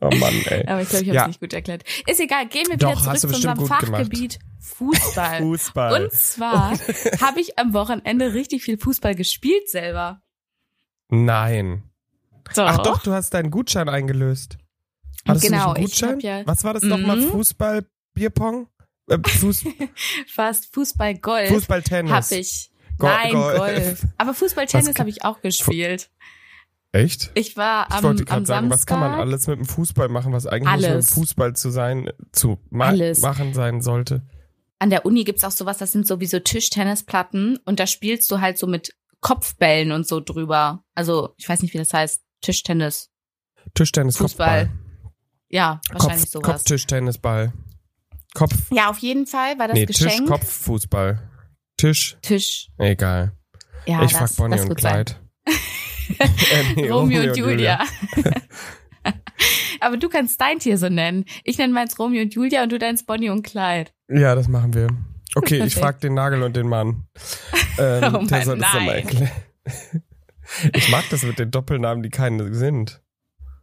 Oh 0.00 0.10
Mann, 0.16 0.34
ey. 0.46 0.66
Aber 0.66 0.82
ich 0.82 0.88
glaube, 0.88 1.04
ich 1.04 1.08
habe 1.10 1.16
es 1.18 1.22
Ja. 1.22 1.26
nicht 1.28 1.40
gut 1.40 1.52
erklärt. 1.52 1.82
Ist 2.06 2.20
egal, 2.20 2.46
gehen 2.48 2.66
wir 2.68 2.76
Doch, 2.76 2.90
wieder 2.90 3.14
zurück 3.14 3.18
zu 3.18 3.26
unserem 3.28 3.54
gemacht. 3.64 3.86
Fachgebiet 3.86 4.38
Fußball. 4.60 5.38
Fußball. 5.40 6.02
Und 6.04 6.12
zwar 6.12 6.70
habe 7.20 7.40
ich 7.40 7.58
am 7.58 7.72
Wochenende 7.74 8.34
richtig 8.34 8.62
viel 8.64 8.78
Fußball 8.78 9.14
gespielt 9.14 9.68
selber. 9.70 10.20
Nein. 11.08 11.84
Doch. 12.54 12.66
Ach 12.66 12.78
doch, 12.78 13.02
du 13.02 13.12
hast 13.12 13.34
deinen 13.34 13.50
Gutschein 13.50 13.88
eingelöst. 13.88 14.58
Hattest 15.26 15.46
Genau, 15.46 15.66
du 15.66 15.70
einen 15.76 15.84
Gutschein? 15.86 16.20
ja- 16.20 16.42
Was 16.46 16.64
war 16.64 16.74
das 16.74 16.82
Mhm. 16.82 16.88
nochmal? 16.90 17.20
Fußball, 17.22 17.86
Bierpong? 18.14 18.68
Äh, 19.08 19.18
Fuß, 19.26 19.64
Fast 20.28 20.72
Fußball 20.74 21.14
Golf 21.18 21.48
Fußball, 21.50 21.82
Tennis. 21.82 22.12
habe 22.12 22.34
ich. 22.40 22.70
Go- 22.98 23.06
Nein, 23.06 23.32
Golf. 23.32 23.58
Golf. 23.58 24.06
Aber 24.18 24.34
Fußball 24.34 24.66
Tennis 24.66 24.98
habe 24.98 25.10
ich 25.10 25.24
auch 25.24 25.40
gespielt. 25.42 26.10
Echt? 26.92 27.32
Ich 27.34 27.56
war 27.56 27.88
Ich 27.88 27.94
am, 27.96 28.04
wollte 28.04 28.20
am 28.22 28.26
gerade 28.26 28.46
sagen, 28.46 28.70
was 28.70 28.86
kann 28.86 29.00
man 29.00 29.10
Samstag- 29.10 29.20
alles 29.26 29.46
mit 29.48 29.58
dem 29.58 29.64
Fußball 29.66 30.08
machen, 30.08 30.32
was 30.32 30.46
eigentlich 30.46 30.76
mit 30.76 30.88
Alles. 30.90 31.06
dem 31.08 31.14
Fußball 31.14 31.56
zu 31.56 31.70
sein, 31.70 32.08
zu 32.30 32.58
ma 32.70 32.86
Alles. 32.86 33.20
machen 33.20 33.52
sein 33.52 33.80
sollte? 33.82 34.22
An 34.78 34.90
der 34.90 35.04
Uni 35.04 35.24
gibt's 35.24 35.42
auch 35.44 35.50
sowas, 35.50 35.78
das 35.78 35.90
sind 35.92 36.06
sowieso 36.06 36.38
Tischtennisplatten 36.38 37.58
und 37.64 37.80
da 37.80 37.86
spielst 37.88 38.30
du 38.30 38.40
halt 38.40 38.58
so 38.58 38.66
mit 38.68 38.94
Kopfbällen 39.20 39.90
und 39.90 40.06
so 40.06 40.20
drüber. 40.20 40.84
Also, 40.94 41.34
ich 41.36 41.48
weiß 41.48 41.62
nicht, 41.62 41.74
wie 41.74 41.78
das 41.78 41.92
heißt. 41.92 42.20
Tischtennis. 42.42 43.10
Tischtennis, 43.74 44.18
Fußball. 44.18 44.66
Kopfball. 44.66 45.12
Ja, 45.48 45.80
wahrscheinlich 45.90 46.22
Kopf, 46.24 46.30
sowas. 46.32 46.46
Kopftischtennisball. 46.46 47.52
Kopf, 48.34 48.54
Ja, 48.70 48.90
auf 48.90 48.98
jeden 48.98 49.26
Fall 49.26 49.58
war 49.58 49.68
das 49.68 49.74
nee, 49.76 49.86
Tisch, 49.86 50.00
Geschenk. 50.00 50.28
Kopf, 50.28 50.48
Fußball. 50.50 51.20
Tisch, 51.76 52.16
Tisch. 52.22 52.68
egal. 52.78 53.32
Ja, 53.86 54.02
ich 54.04 54.12
das, 54.12 54.18
frag 54.18 54.36
Bonnie 54.36 54.56
das 54.56 54.66
und. 54.66 54.74
Clyde. 54.76 55.12
äh, 55.46 56.74
nee, 56.76 56.90
Romeo 56.90 57.22
und 57.22 57.36
Julia. 57.36 57.80
Aber 59.80 59.96
du 59.96 60.08
kannst 60.08 60.40
dein 60.40 60.58
Tier 60.58 60.78
so 60.78 60.88
nennen. 60.88 61.24
Ich 61.44 61.58
nenne 61.58 61.72
meins 61.72 61.98
Romeo 61.98 62.22
und 62.22 62.34
Julia 62.34 62.62
und 62.62 62.72
du 62.72 62.78
deins 62.78 63.04
Bonnie 63.04 63.28
und 63.30 63.42
Clyde. 63.42 63.90
Ja, 64.08 64.34
das 64.34 64.48
machen 64.48 64.72
wir. 64.74 64.88
Okay, 65.34 65.62
ich 65.64 65.74
frag 65.74 66.00
den 66.00 66.14
Nagel 66.14 66.42
und 66.42 66.56
den 66.56 66.68
Mann. 66.68 67.06
Ähm, 67.78 67.98
Oh 67.98 68.00
der 68.00 68.10
Mann, 68.10 68.26
soll 68.28 68.58
das 68.58 68.72
doch 68.72 68.80
mal 68.80 68.86
nein. 68.86 68.88
erklären. 68.88 69.30
Ich 70.74 70.88
mag 70.90 71.04
das 71.10 71.22
mit 71.22 71.38
den 71.38 71.50
Doppelnamen, 71.50 72.02
die 72.02 72.10
keine 72.10 72.54
sind. 72.54 73.02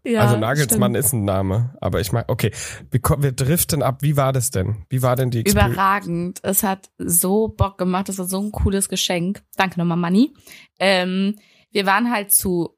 Ja, 0.03 0.21
also 0.21 0.37
Nagelsmann 0.37 0.93
stimmt. 0.93 1.05
ist 1.05 1.13
ein 1.13 1.25
Name, 1.25 1.75
aber 1.79 1.99
ich 2.01 2.11
mag, 2.11 2.25
okay, 2.27 2.51
wir, 2.89 3.01
wir 3.19 3.31
driften 3.33 3.83
ab. 3.83 4.01
Wie 4.01 4.17
war 4.17 4.33
das 4.33 4.49
denn? 4.49 4.85
Wie 4.89 5.01
war 5.03 5.15
denn 5.15 5.29
die 5.29 5.41
Experience? 5.41 5.73
Überragend. 5.73 6.39
Es 6.43 6.63
hat 6.63 6.89
so 6.97 7.47
Bock 7.49 7.77
gemacht. 7.77 8.09
Es 8.09 8.17
war 8.17 8.25
so 8.25 8.41
ein 8.41 8.51
cooles 8.51 8.89
Geschenk. 8.89 9.43
Danke 9.57 9.79
nochmal, 9.79 9.97
Manni. 9.97 10.33
Ähm, 10.79 11.35
wir 11.71 11.85
waren 11.85 12.11
halt 12.11 12.31
zu 12.33 12.77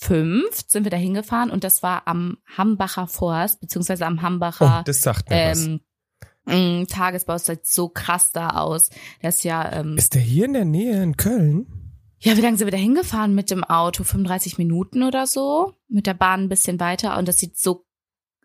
fünf, 0.00 0.62
sind 0.66 0.84
wir 0.84 0.90
da 0.90 0.96
hingefahren 0.96 1.50
und 1.50 1.64
das 1.64 1.82
war 1.82 2.02
am 2.06 2.38
Hambacher 2.56 3.06
Forst, 3.08 3.60
beziehungsweise 3.60 4.06
am 4.06 4.18
Oh, 4.18 4.22
Hambacher 4.22 4.82
das 4.86 5.02
sagt 5.02 5.30
mir 5.30 5.50
was. 5.50 5.66
ähm, 5.66 5.80
mh, 6.44 6.84
Tagesbau. 6.86 7.34
Es 7.34 7.46
sieht 7.46 7.66
so 7.66 7.88
krass 7.88 8.30
da 8.32 8.50
aus. 8.50 8.90
Das 9.22 9.36
ist 9.36 9.44
ja, 9.44 9.72
ähm, 9.72 9.96
Ist 9.96 10.14
der 10.14 10.22
hier 10.22 10.44
in 10.44 10.52
der 10.52 10.64
Nähe 10.66 11.02
in 11.02 11.16
Köln? 11.16 11.66
Ja, 12.20 12.36
wie 12.36 12.40
lange 12.40 12.56
sind 12.56 12.66
wir 12.66 12.72
da 12.72 12.78
hingefahren 12.78 13.34
mit 13.34 13.50
dem 13.50 13.64
Auto? 13.64 14.04
35 14.04 14.58
Minuten 14.58 15.02
oder 15.02 15.26
so. 15.26 15.74
Mit 15.88 16.06
der 16.06 16.14
Bahn 16.14 16.42
ein 16.44 16.48
bisschen 16.48 16.80
weiter 16.80 17.16
und 17.18 17.28
das 17.28 17.38
sieht 17.38 17.56
so 17.58 17.84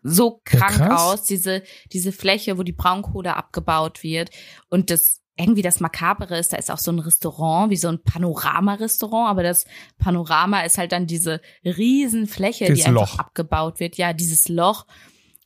so 0.06 0.42
Ja, 0.52 0.58
krank 0.58 0.76
krass. 0.76 1.00
aus, 1.00 1.22
diese, 1.24 1.62
diese 1.92 2.12
Fläche, 2.12 2.58
wo 2.58 2.62
die 2.62 2.72
Braunkohle 2.72 3.36
abgebaut 3.36 4.02
wird. 4.02 4.28
Und 4.68 4.90
das 4.90 5.22
irgendwie 5.36 5.62
das 5.62 5.80
Makabere 5.80 6.38
ist, 6.38 6.52
da 6.52 6.58
ist 6.58 6.70
auch 6.70 6.78
so 6.78 6.92
ein 6.92 6.98
Restaurant, 6.98 7.70
wie 7.70 7.76
so 7.78 7.88
ein 7.88 8.02
Panorama-Restaurant, 8.02 9.30
aber 9.30 9.42
das 9.42 9.64
Panorama 9.98 10.60
ist 10.60 10.76
halt 10.78 10.92
dann 10.92 11.06
diese 11.06 11.40
Riesenfläche, 11.64 12.66
die 12.66 12.72
Dieses 12.74 12.86
einfach 12.86 13.12
Loch. 13.14 13.18
abgebaut 13.18 13.80
wird. 13.80 13.96
Ja, 13.96 14.12
dieses 14.12 14.48
Loch, 14.48 14.86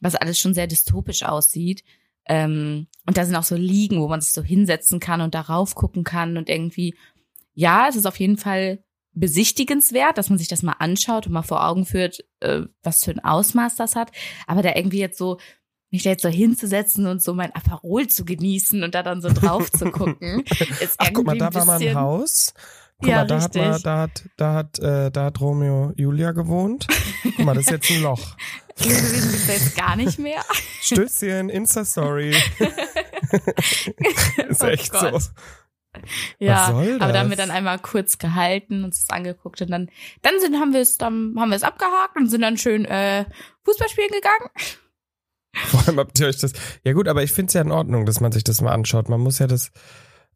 was 0.01 0.15
alles 0.17 0.39
schon 0.39 0.55
sehr 0.55 0.67
dystopisch 0.67 1.23
aussieht. 1.23 1.85
Ähm, 2.27 2.89
und 3.07 3.17
da 3.17 3.25
sind 3.25 3.37
auch 3.37 3.45
so 3.45 3.55
Liegen, 3.55 4.01
wo 4.01 4.09
man 4.09 4.21
sich 4.21 4.33
so 4.33 4.43
hinsetzen 4.43 5.01
kann 5.01 5.21
und 5.21 5.35
darauf 5.35 5.75
gucken 5.75 6.05
kann 6.05 6.37
und 6.37 6.49
irgendwie, 6.51 6.95
ja, 7.59 7.89
es 7.89 7.97
ist 7.97 8.07
auf 8.07 8.21
jeden 8.21 8.37
Fall 8.37 8.85
besichtigenswert, 9.15 10.17
dass 10.17 10.31
man 10.31 10.39
sich 10.39 10.47
das 10.47 10.63
mal 10.63 10.77
anschaut 10.79 11.27
und 11.27 11.33
mal 11.33 11.43
vor 11.43 11.67
Augen 11.67 11.87
führt, 11.87 12.21
äh, 12.39 12.61
was 12.85 13.03
für 13.05 13.11
ein 13.11 13.25
Ausmaß 13.25 13.75
das 13.75 13.97
hat. 13.97 14.13
Aber 14.47 14.63
da 14.63 14.77
irgendwie 14.77 15.01
jetzt 15.01 15.19
so, 15.19 15.39
mich 15.91 16.05
da 16.05 16.11
jetzt 16.11 16.23
so 16.23 16.29
hinzusetzen 16.29 17.09
und 17.09 17.21
so 17.21 17.35
mein 17.35 17.53
Aperol 17.57 18.07
zu 18.07 18.25
genießen 18.25 18.85
und 18.85 18.95
da 18.95 19.03
dann 19.03 19.21
so 19.21 19.31
drauf 19.33 19.73
zu 19.73 19.91
gucken, 19.91 20.45
ist 20.81 20.95
Ach, 20.99 21.09
guck 21.13 21.27
mal, 21.27 21.35
irgendwie 21.37 21.53
da 21.53 21.55
war 21.55 21.65
mal 21.65 21.83
ein 21.83 21.97
Haus. 21.97 22.55
Guck 23.01 23.09
Ja, 23.09 23.17
mal, 23.17 23.27
da 23.27 23.41
hat, 23.41 23.57
richtig. 23.57 23.83
da 23.83 23.99
hat, 23.99 24.25
da 24.37 24.55
hat, 24.55 24.79
äh, 24.79 25.11
da 25.11 25.25
hat 25.25 25.41
Romeo 25.41 25.93
Julia 25.97 26.31
gewohnt. 26.31 26.87
Guck 27.25 27.39
mal, 27.45 27.55
das 27.55 27.65
ist 27.65 27.71
jetzt 27.71 27.91
ein 27.91 28.03
Loch. 28.03 28.37
Gewesen 28.79 29.33
bist 29.33 29.49
du 29.49 29.53
jetzt 29.53 29.77
gar 29.77 29.97
nicht 29.97 30.21
mehr. 30.21 30.43
Stößchen, 30.81 31.49
Insta-Story. 31.49 32.31
ist 34.49 34.63
Oh 34.63 34.67
echt 34.67 34.93
so. 34.93 35.19
Ja, 36.39 36.69
aber 36.69 37.13
da 37.13 37.21
haben 37.21 37.31
wir 37.31 37.37
dann 37.37 37.51
einmal 37.51 37.79
kurz 37.79 38.19
gehalten, 38.19 38.85
uns 38.85 39.07
das 39.07 39.17
angeguckt 39.17 39.61
und 39.63 39.71
dann, 39.71 39.91
dann 40.23 40.41
sind, 40.41 40.57
haben 40.57 40.73
wir 40.73 40.81
es, 40.81 40.99
dann 40.99 41.35
haben 41.39 41.51
wir 41.51 41.57
es 41.57 41.63
abgehakt 41.63 42.17
und 42.17 42.31
sind 42.31 42.43
dann 42.43 42.57
schön 42.57 42.85
äh, 42.85 43.25
Fußball 43.65 43.89
spielen 43.89 44.11
gegangen. 44.11 44.51
Vor 45.67 45.87
allem 45.87 45.99
habt 45.99 46.19
ihr 46.21 46.27
euch 46.27 46.39
das. 46.39 46.53
Ja 46.85 46.93
gut, 46.93 47.09
aber 47.09 47.23
ich 47.23 47.33
finde 47.33 47.49
es 47.49 47.55
ja 47.55 47.61
in 47.63 47.73
Ordnung, 47.73 48.07
dass 48.07 48.21
man 48.21 48.33
sich 48.33 48.45
das 48.45 48.61
mal 48.61 48.73
anschaut. 48.73 49.09
Man 49.09 49.21
muss 49.21 49.39
ja 49.39 49.47
das. 49.47 49.73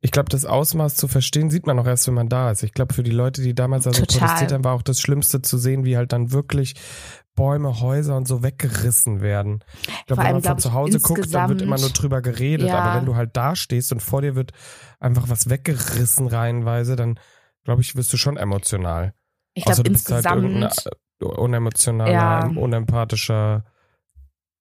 Ich 0.05 0.11
glaube, 0.11 0.29
das 0.31 0.45
Ausmaß 0.45 0.97
zu 0.97 1.07
verstehen, 1.07 1.49
sieht 1.49 1.65
man 1.67 1.79
auch 1.79 1.87
erst, 1.87 2.09
wenn 2.09 2.15
man 2.15 2.29
da 2.29 2.51
ist. 2.51 2.65
Ich 2.65 2.73
glaube, 2.73 2.93
für 2.93 3.05
die 3.05 3.13
Leute, 3.13 3.41
die 3.41 3.55
damals 3.55 3.87
also 3.87 4.01
Total. 4.01 4.19
protestiert 4.19 4.53
haben, 4.53 4.65
war 4.65 4.75
auch 4.75 4.83
das 4.83 5.01
Schlimmste 5.01 5.43
zu 5.43 5.59
sehen, 5.59 5.85
wie 5.85 5.97
halt 5.97 6.13
dann 6.13 6.33
wirklich 6.33 6.75
Bäume, 7.37 7.81
Häuser 7.81 8.17
und 8.17 8.27
so 8.27 8.43
weggerissen 8.43 9.21
werden. 9.21 9.63
Ich 9.81 10.07
glaube, 10.07 10.25
wenn 10.25 10.33
man 10.33 10.43
von 10.43 10.59
zu 10.59 10.73
Hause 10.73 10.99
guckt, 11.01 11.33
dann 11.33 11.49
wird 11.51 11.63
immer 11.63 11.79
nur 11.79 11.91
drüber 11.91 12.21
geredet. 12.21 12.67
Ja. 12.67 12.81
Aber 12.81 12.99
wenn 12.99 13.07
du 13.07 13.15
halt 13.15 13.37
da 13.37 13.55
stehst 13.55 13.93
und 13.93 14.01
vor 14.03 14.23
dir 14.23 14.35
wird 14.35 14.51
einfach 14.99 15.29
was 15.29 15.49
weggerissen 15.49 16.27
reihenweise, 16.27 16.97
dann 16.97 17.19
glaube 17.65 17.81
ich, 17.83 17.95
wirst 17.95 18.13
du 18.13 18.17
schon 18.17 18.37
emotional. 18.37 19.15
Ich 19.55 19.65
glaube 19.65 19.75
Außer 19.75 19.83
du 19.85 19.93
bist 19.93 20.11
halt 20.11 20.25
insgesamt. 20.27 20.87
irgendein 21.21 21.39
unemotionaler, 21.39 22.13
Ja. 22.13 22.47
unempathischer, 22.57 23.65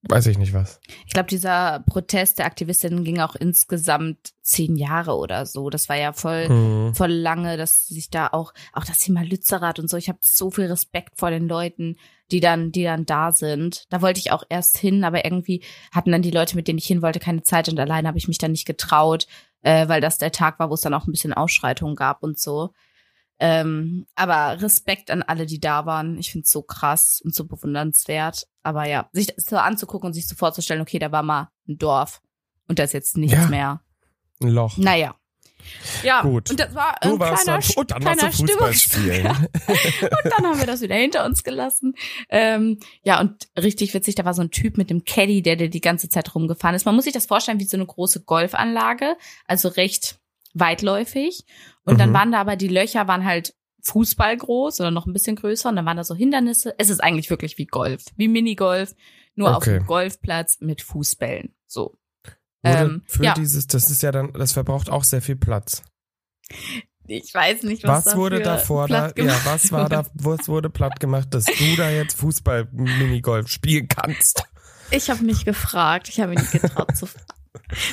weiß 0.03 0.25
ich 0.27 0.37
nicht 0.37 0.53
was. 0.53 0.79
Ich 1.05 1.13
glaube, 1.13 1.29
dieser 1.29 1.83
Protest 1.87 2.39
der 2.39 2.45
Aktivistinnen 2.47 3.03
ging 3.03 3.19
auch 3.19 3.35
insgesamt 3.35 4.31
zehn 4.41 4.75
Jahre 4.75 5.15
oder 5.15 5.45
so. 5.45 5.69
Das 5.69 5.89
war 5.89 5.95
ja 5.97 6.11
voll, 6.13 6.49
Mhm. 6.49 6.95
voll 6.95 7.11
lange, 7.11 7.55
dass 7.57 7.85
sich 7.87 8.09
da 8.09 8.27
auch, 8.27 8.53
auch 8.73 8.83
das 8.83 8.99
Thema 8.99 9.21
Lützerath 9.23 9.79
und 9.79 9.89
so, 9.89 9.97
ich 9.97 10.09
habe 10.09 10.19
so 10.21 10.49
viel 10.51 10.65
Respekt 10.65 11.19
vor 11.19 11.29
den 11.29 11.47
Leuten, 11.47 11.97
die 12.31 12.39
dann, 12.39 12.71
die 12.71 12.83
dann 12.83 13.05
da 13.05 13.31
sind. 13.31 13.85
Da 13.89 14.01
wollte 14.01 14.19
ich 14.19 14.31
auch 14.31 14.43
erst 14.49 14.77
hin, 14.77 15.03
aber 15.03 15.23
irgendwie 15.25 15.63
hatten 15.91 16.11
dann 16.11 16.21
die 16.21 16.31
Leute, 16.31 16.55
mit 16.55 16.67
denen 16.67 16.79
ich 16.79 16.85
hin 16.87 17.01
wollte, 17.01 17.19
keine 17.19 17.43
Zeit 17.43 17.69
und 17.69 17.79
alleine 17.79 18.07
habe 18.07 18.17
ich 18.17 18.27
mich 18.27 18.37
dann 18.37 18.51
nicht 18.51 18.65
getraut, 18.65 19.27
äh, 19.61 19.87
weil 19.87 20.01
das 20.01 20.17
der 20.17 20.31
Tag 20.31 20.57
war, 20.59 20.69
wo 20.69 20.73
es 20.73 20.81
dann 20.81 20.93
auch 20.93 21.05
ein 21.05 21.11
bisschen 21.11 21.33
Ausschreitungen 21.33 21.95
gab 21.95 22.23
und 22.23 22.39
so. 22.39 22.71
Ähm, 23.43 24.05
aber 24.13 24.61
Respekt 24.61 25.09
an 25.09 25.23
alle, 25.23 25.47
die 25.47 25.59
da 25.59 25.87
waren. 25.87 26.17
Ich 26.19 26.31
finde 26.31 26.43
es 26.45 26.51
so 26.51 26.61
krass 26.61 27.21
und 27.25 27.33
so 27.33 27.45
bewundernswert. 27.45 28.47
Aber 28.61 28.87
ja, 28.87 29.09
sich 29.13 29.27
das 29.35 29.45
so 29.45 29.57
anzugucken 29.57 30.07
und 30.07 30.13
sich 30.13 30.27
so 30.27 30.35
vorzustellen, 30.35 30.81
okay, 30.81 30.99
da 30.99 31.11
war 31.11 31.23
mal 31.23 31.49
ein 31.67 31.79
Dorf 31.79 32.21
und 32.67 32.77
da 32.77 32.83
ist 32.83 32.93
jetzt 32.93 33.17
nichts 33.17 33.35
Ja. 33.37 33.47
mehr. 33.47 33.81
Ein 34.43 34.49
Loch. 34.49 34.77
Naja. 34.77 35.15
Ja, 36.03 36.21
Gut. 36.21 36.49
und 36.49 36.59
das 36.59 36.73
war 36.73 37.01
ein 37.03 37.19
warst 37.19 37.43
kleiner, 37.43 37.59
dann, 37.61 37.75
und 37.75 37.91
dann 37.91 37.99
kleiner 38.01 38.21
warst 38.23 38.39
du 38.39 38.47
Fußball 38.47 38.71
Stimmungs- 38.71 38.83
spielen. 38.93 39.25
Ja. 39.25 39.31
Und 40.23 40.31
dann 40.37 40.45
haben 40.47 40.59
wir 40.59 40.65
das 40.67 40.81
wieder 40.81 40.95
hinter 40.95 41.25
uns 41.25 41.43
gelassen. 41.43 41.93
Ähm, 42.29 42.79
ja, 43.03 43.19
und 43.19 43.47
richtig 43.59 43.93
witzig, 43.93 44.15
da 44.15 44.25
war 44.25 44.33
so 44.33 44.41
ein 44.41 44.51
Typ 44.51 44.77
mit 44.77 44.89
dem 44.89 45.03
Caddy, 45.03 45.41
der, 45.41 45.55
der 45.55 45.67
die 45.67 45.81
ganze 45.81 46.09
Zeit 46.09 46.33
rumgefahren 46.33 46.75
ist. 46.75 46.85
Man 46.85 46.95
muss 46.95 47.03
sich 47.05 47.13
das 47.13 47.25
vorstellen 47.27 47.59
wie 47.59 47.65
so 47.65 47.77
eine 47.77 47.85
große 47.85 48.23
Golfanlage, 48.23 49.15
also 49.47 49.67
recht 49.69 50.19
weitläufig. 50.53 51.45
Und 51.83 51.99
dann 51.99 52.09
Mhm. 52.09 52.13
waren 52.13 52.31
da 52.31 52.41
aber 52.41 52.55
die 52.55 52.67
Löcher 52.67 53.07
waren 53.07 53.25
halt 53.25 53.53
Fußball 53.83 54.37
groß 54.37 54.79
oder 54.79 54.91
noch 54.91 55.07
ein 55.07 55.13
bisschen 55.13 55.35
größer 55.35 55.69
und 55.69 55.75
dann 55.75 55.85
waren 55.85 55.97
da 55.97 56.03
so 56.03 56.13
Hindernisse. 56.15 56.75
Es 56.77 56.89
ist 56.89 57.03
eigentlich 57.03 57.29
wirklich 57.29 57.57
wie 57.57 57.65
Golf, 57.65 58.03
wie 58.15 58.27
Minigolf, 58.27 58.93
nur 59.35 59.49
auf 59.51 59.63
Okay. 59.63 59.77
einem 59.77 59.87
Golfplatz 59.87 60.57
mit 60.59 60.81
Fußbällen. 60.81 61.55
So. 61.65 61.97
Ähm, 62.63 63.01
für 63.07 63.23
ja. 63.23 63.33
dieses, 63.33 63.65
das 63.65 63.89
ist 63.89 64.03
ja 64.03 64.11
dann, 64.11 64.33
das 64.33 64.51
verbraucht 64.51 64.89
auch 64.91 65.03
sehr 65.03 65.21
viel 65.23 65.35
Platz. 65.35 65.81
Ich 67.07 67.33
weiß 67.33 67.63
nicht, 67.63 67.83
was, 67.85 68.05
Was, 68.05 68.15
wurde 68.15 68.39
davor 68.41 68.87
da, 68.87 69.11
ja, 69.17 69.33
was 69.45 69.71
war 69.71 69.89
da, 69.89 70.05
was 70.13 70.47
wurde 70.47 70.69
platt 70.69 70.99
gemacht, 70.99 71.33
dass 71.33 71.45
du 71.45 71.75
da 71.75 71.89
jetzt 71.89 72.17
Fußball, 72.19 72.69
Minigolf 72.71 73.47
spielen 73.47 73.87
kannst? 73.87 74.43
Ich 74.91 75.09
habe 75.09 75.23
mich 75.23 75.43
gefragt. 75.43 76.07
Ich 76.09 76.19
habe 76.19 76.33
mich 76.35 76.51
getraut 76.51 76.95
zu. 76.95 77.07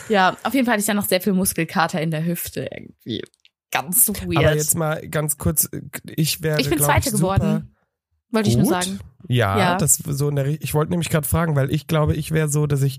Ja, 0.09 0.37
auf 0.43 0.55
jeden 0.55 0.65
Fall 0.67 0.73
hatte 0.75 0.81
ich 0.81 0.87
dann 0.87 0.97
noch 0.97 1.07
sehr 1.09 1.21
viel 1.21 1.33
Muskelkater 1.33 2.01
in 2.01 2.11
der 2.11 2.25
Hüfte 2.25 2.69
irgendwie. 2.71 3.23
Ganz 3.71 4.09
weird. 4.09 4.37
Aber 4.37 4.55
jetzt 4.55 4.77
mal 4.77 5.07
ganz 5.09 5.37
kurz, 5.37 5.69
ich 6.05 6.43
wäre, 6.43 6.61
ich 6.61 6.71
bin 6.71 6.79
Zweite 6.79 7.11
super 7.11 7.37
geworden. 7.37 7.75
Wollte 8.31 8.51
ich 8.51 8.57
nur 8.57 8.67
sagen. 8.67 8.99
Ja, 9.29 9.59
Ja. 9.59 9.77
das 9.77 9.97
so 9.97 10.29
in 10.29 10.37
der, 10.37 10.47
ich 10.47 10.75
wollte 10.75 10.91
nämlich 10.91 11.09
gerade 11.11 11.27
fragen, 11.27 11.57
weil 11.57 11.71
ich 11.73 11.87
glaube, 11.87 12.15
ich 12.15 12.31
wäre 12.31 12.49
so, 12.49 12.67
dass 12.67 12.83
ich, 12.83 12.99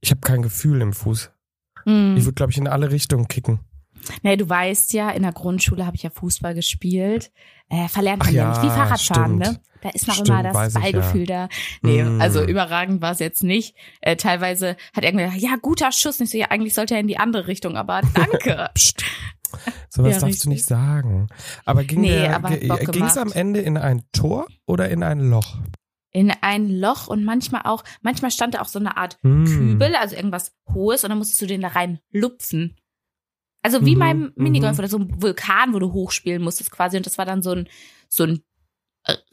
ich 0.00 0.10
habe 0.10 0.20
kein 0.20 0.42
Gefühl 0.42 0.80
im 0.80 0.92
Fuß. 0.92 1.30
Hm. 1.84 2.16
Ich 2.16 2.24
würde, 2.24 2.34
glaube 2.34 2.52
ich, 2.52 2.58
in 2.58 2.68
alle 2.68 2.90
Richtungen 2.90 3.28
kicken. 3.28 3.60
Nee, 4.22 4.36
du 4.36 4.48
weißt 4.48 4.92
ja, 4.92 5.10
in 5.10 5.22
der 5.22 5.32
Grundschule 5.32 5.84
habe 5.86 5.96
ich 5.96 6.02
ja 6.02 6.10
Fußball 6.10 6.54
gespielt. 6.54 7.30
Äh, 7.68 7.88
verlernt 7.88 8.20
man 8.20 8.28
Ach 8.28 8.32
ja, 8.32 8.42
ja, 8.44 8.48
nicht. 8.50 8.62
Wie 8.62 8.74
Fahrradfahren, 8.76 9.42
stimmt. 9.42 9.56
ne? 9.56 9.60
Da 9.80 9.90
ist 9.90 10.08
noch 10.08 10.14
Stimmt, 10.14 10.28
immer 10.30 10.42
das 10.42 10.74
ich, 10.74 10.80
Ballgefühl 10.82 11.26
da. 11.26 11.48
Nee, 11.82 12.02
Mm. 12.02 12.20
also 12.20 12.42
überragend 12.44 13.00
war 13.00 13.12
es 13.12 13.20
jetzt 13.20 13.44
nicht. 13.44 13.76
Äh, 14.00 14.16
teilweise 14.16 14.76
hat 14.96 15.04
irgendwer 15.04 15.26
gesagt, 15.26 15.42
ja, 15.42 15.54
guter 15.62 15.92
Schuss. 15.92 16.18
Nicht 16.18 16.32
so, 16.32 16.38
ja, 16.38 16.46
eigentlich 16.50 16.74
sollte 16.74 16.94
er 16.94 17.00
in 17.00 17.06
die 17.06 17.18
andere 17.18 17.46
Richtung, 17.46 17.76
aber 17.76 18.00
danke. 18.14 18.70
Psst. 18.74 19.04
Sowas 19.88 20.06
Ja, 20.14 20.20
darfst 20.20 20.24
richtig. 20.26 20.42
du 20.42 20.48
nicht 20.50 20.64
sagen. 20.66 21.28
Aber 21.64 21.84
ging 21.84 22.00
Nee, 22.00 22.26
es 22.26 23.16
am. 23.16 23.30
Ende 23.32 23.60
in 23.60 23.76
ein 23.76 24.02
Tor 24.12 24.46
oder 24.66 24.88
in 24.88 25.02
ein 25.02 25.20
Loch? 25.20 25.56
in 26.10 26.32
ein 26.40 26.70
Loch 26.70 27.06
und 27.06 27.22
manchmal 27.24 27.60
auch, 27.64 27.84
manchmal 28.00 28.30
stand 28.30 28.54
da 28.54 28.62
auch 28.62 28.66
so 28.68 28.78
eine 28.78 28.96
Art 28.96 29.18
Hm. 29.22 29.44
Kübel, 29.44 29.94
also 29.94 30.16
irgendwas 30.16 30.52
Hohes 30.72 31.04
und 31.04 31.10
dann 31.10 31.18
musstest 31.18 31.40
du 31.42 31.46
den 31.46 31.60
da 31.60 31.68
rein 31.68 32.00
lupfen. 32.10 32.76
Also 33.68 33.84
wie 33.84 33.96
Mhm, 33.96 34.00
beim 34.00 34.32
Minigolf 34.36 34.72
mhm. 34.72 34.78
oder 34.78 34.88
so 34.88 34.98
ein 34.98 35.20
Vulkan, 35.22 35.74
wo 35.74 35.78
du 35.78 35.92
hochspielen 35.92 36.40
musstest 36.42 36.70
quasi 36.70 36.96
und 36.96 37.04
das 37.04 37.18
war 37.18 37.26
dann 37.26 37.42
so 37.42 37.52
ein, 37.52 37.68
so 38.08 38.24
ein 38.24 38.42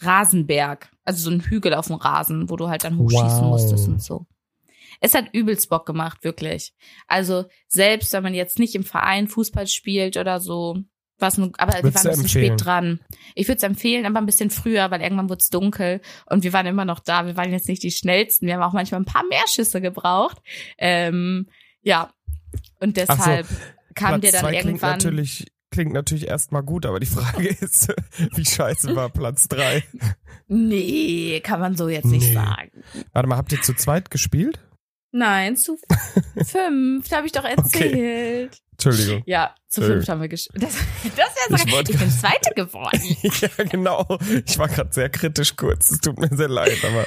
Rasenberg, 0.01 0.91
also 1.05 1.23
so 1.23 1.29
ein 1.29 1.39
Hügel 1.39 1.73
auf 1.73 1.87
dem 1.87 1.95
Rasen, 1.95 2.49
wo 2.49 2.57
du 2.57 2.67
halt 2.67 2.83
dann 2.83 2.97
hochschießen 2.97 3.43
Wow. 3.43 3.51
musstest 3.51 3.87
und 3.87 4.01
so. 4.01 4.25
Es 4.99 5.13
hat 5.13 5.29
übelst 5.31 5.69
Bock 5.69 5.85
gemacht, 5.85 6.25
wirklich. 6.25 6.73
Also 7.07 7.45
selbst 7.69 8.11
wenn 8.11 8.23
man 8.23 8.33
jetzt 8.33 8.59
nicht 8.59 8.75
im 8.75 8.83
Verein 8.83 9.29
Fußball 9.29 9.67
spielt 9.67 10.17
oder 10.17 10.41
so, 10.41 10.79
was 11.17 11.39
aber 11.39 11.53
wir 11.53 11.57
waren 11.57 11.77
ein 11.77 11.81
bisschen 11.93 12.11
empfehlen? 12.11 12.27
spät 12.27 12.65
dran. 12.65 12.99
Ich 13.35 13.47
würde 13.47 13.55
es 13.57 13.63
empfehlen, 13.63 14.05
aber 14.05 14.19
ein 14.19 14.25
bisschen 14.25 14.49
früher, 14.49 14.91
weil 14.91 15.01
irgendwann 15.01 15.29
wurde 15.29 15.39
es 15.39 15.49
dunkel 15.49 16.01
und 16.25 16.43
wir 16.43 16.51
waren 16.51 16.65
immer 16.65 16.83
noch 16.83 16.99
da. 16.99 17.25
Wir 17.25 17.37
waren 17.37 17.53
jetzt 17.53 17.69
nicht 17.69 17.83
die 17.83 17.91
schnellsten. 17.91 18.47
Wir 18.47 18.55
haben 18.55 18.63
auch 18.63 18.73
manchmal 18.73 18.99
ein 18.99 19.05
paar 19.05 19.23
mehr 19.29 19.47
Schüsse 19.47 19.79
gebraucht. 19.79 20.41
Ähm, 20.77 21.47
ja, 21.81 22.11
und 22.81 22.99
Ach 22.99 23.15
so, 23.15 23.15
deshalb 23.15 23.47
kam 23.95 24.19
Platz 24.19 24.21
der 24.21 24.31
dann 24.33 24.41
zwei 24.41 24.49
klingt 24.51 24.65
irgendwann. 24.65 24.91
natürlich, 24.91 25.47
klingt 25.71 25.93
natürlich 25.93 26.27
erstmal 26.27 26.63
gut, 26.63 26.85
aber 26.85 26.99
die 26.99 27.05
Frage 27.07 27.47
ist, 27.47 27.93
wie 28.35 28.45
scheiße 28.45 28.95
war 28.95 29.09
Platz 29.09 29.47
drei? 29.47 29.83
Nee, 30.47 31.41
kann 31.43 31.59
man 31.59 31.75
so 31.75 31.89
jetzt 31.89 32.05
nicht 32.05 32.27
Nee. 32.27 32.33
sagen. 32.33 32.71
Warte 33.13 33.27
mal, 33.27 33.37
habt 33.37 33.51
ihr 33.51 33.61
zu 33.61 33.73
zweit 33.73 34.11
gespielt? 34.11 34.59
Nein, 35.11 35.55
zu 35.55 35.77
fünf, 36.45 37.09
habe 37.11 37.25
ich 37.25 37.31
doch 37.31 37.45
erzählt. 37.45 38.61
Entschuldigung. 38.77 39.23
Ja, 39.25 39.55
zu 39.67 39.81
Äh. 39.81 39.85
fünf 39.87 40.07
haben 40.07 40.21
wir 40.21 40.27
gespielt. 40.27 40.63
Das, 40.63 40.73
das 41.03 41.15
wäre 41.15 41.27
Ich 41.55 41.61
sogar, 41.61 41.73
wollte- 41.75 41.91
ich 41.93 41.99
bin 41.99 42.09
Zweite 42.19 42.53
geworden. 42.55 43.01
ja, 43.57 43.63
genau. 43.65 44.05
Ich 44.45 44.57
war 44.57 44.67
gerade 44.67 44.93
sehr 44.93 45.09
kritisch 45.09 45.55
kurz. 45.55 45.91
Es 45.91 45.99
tut 45.99 46.17
mir 46.19 46.29
sehr 46.35 46.47
leid, 46.49 46.77
aber 46.83 47.05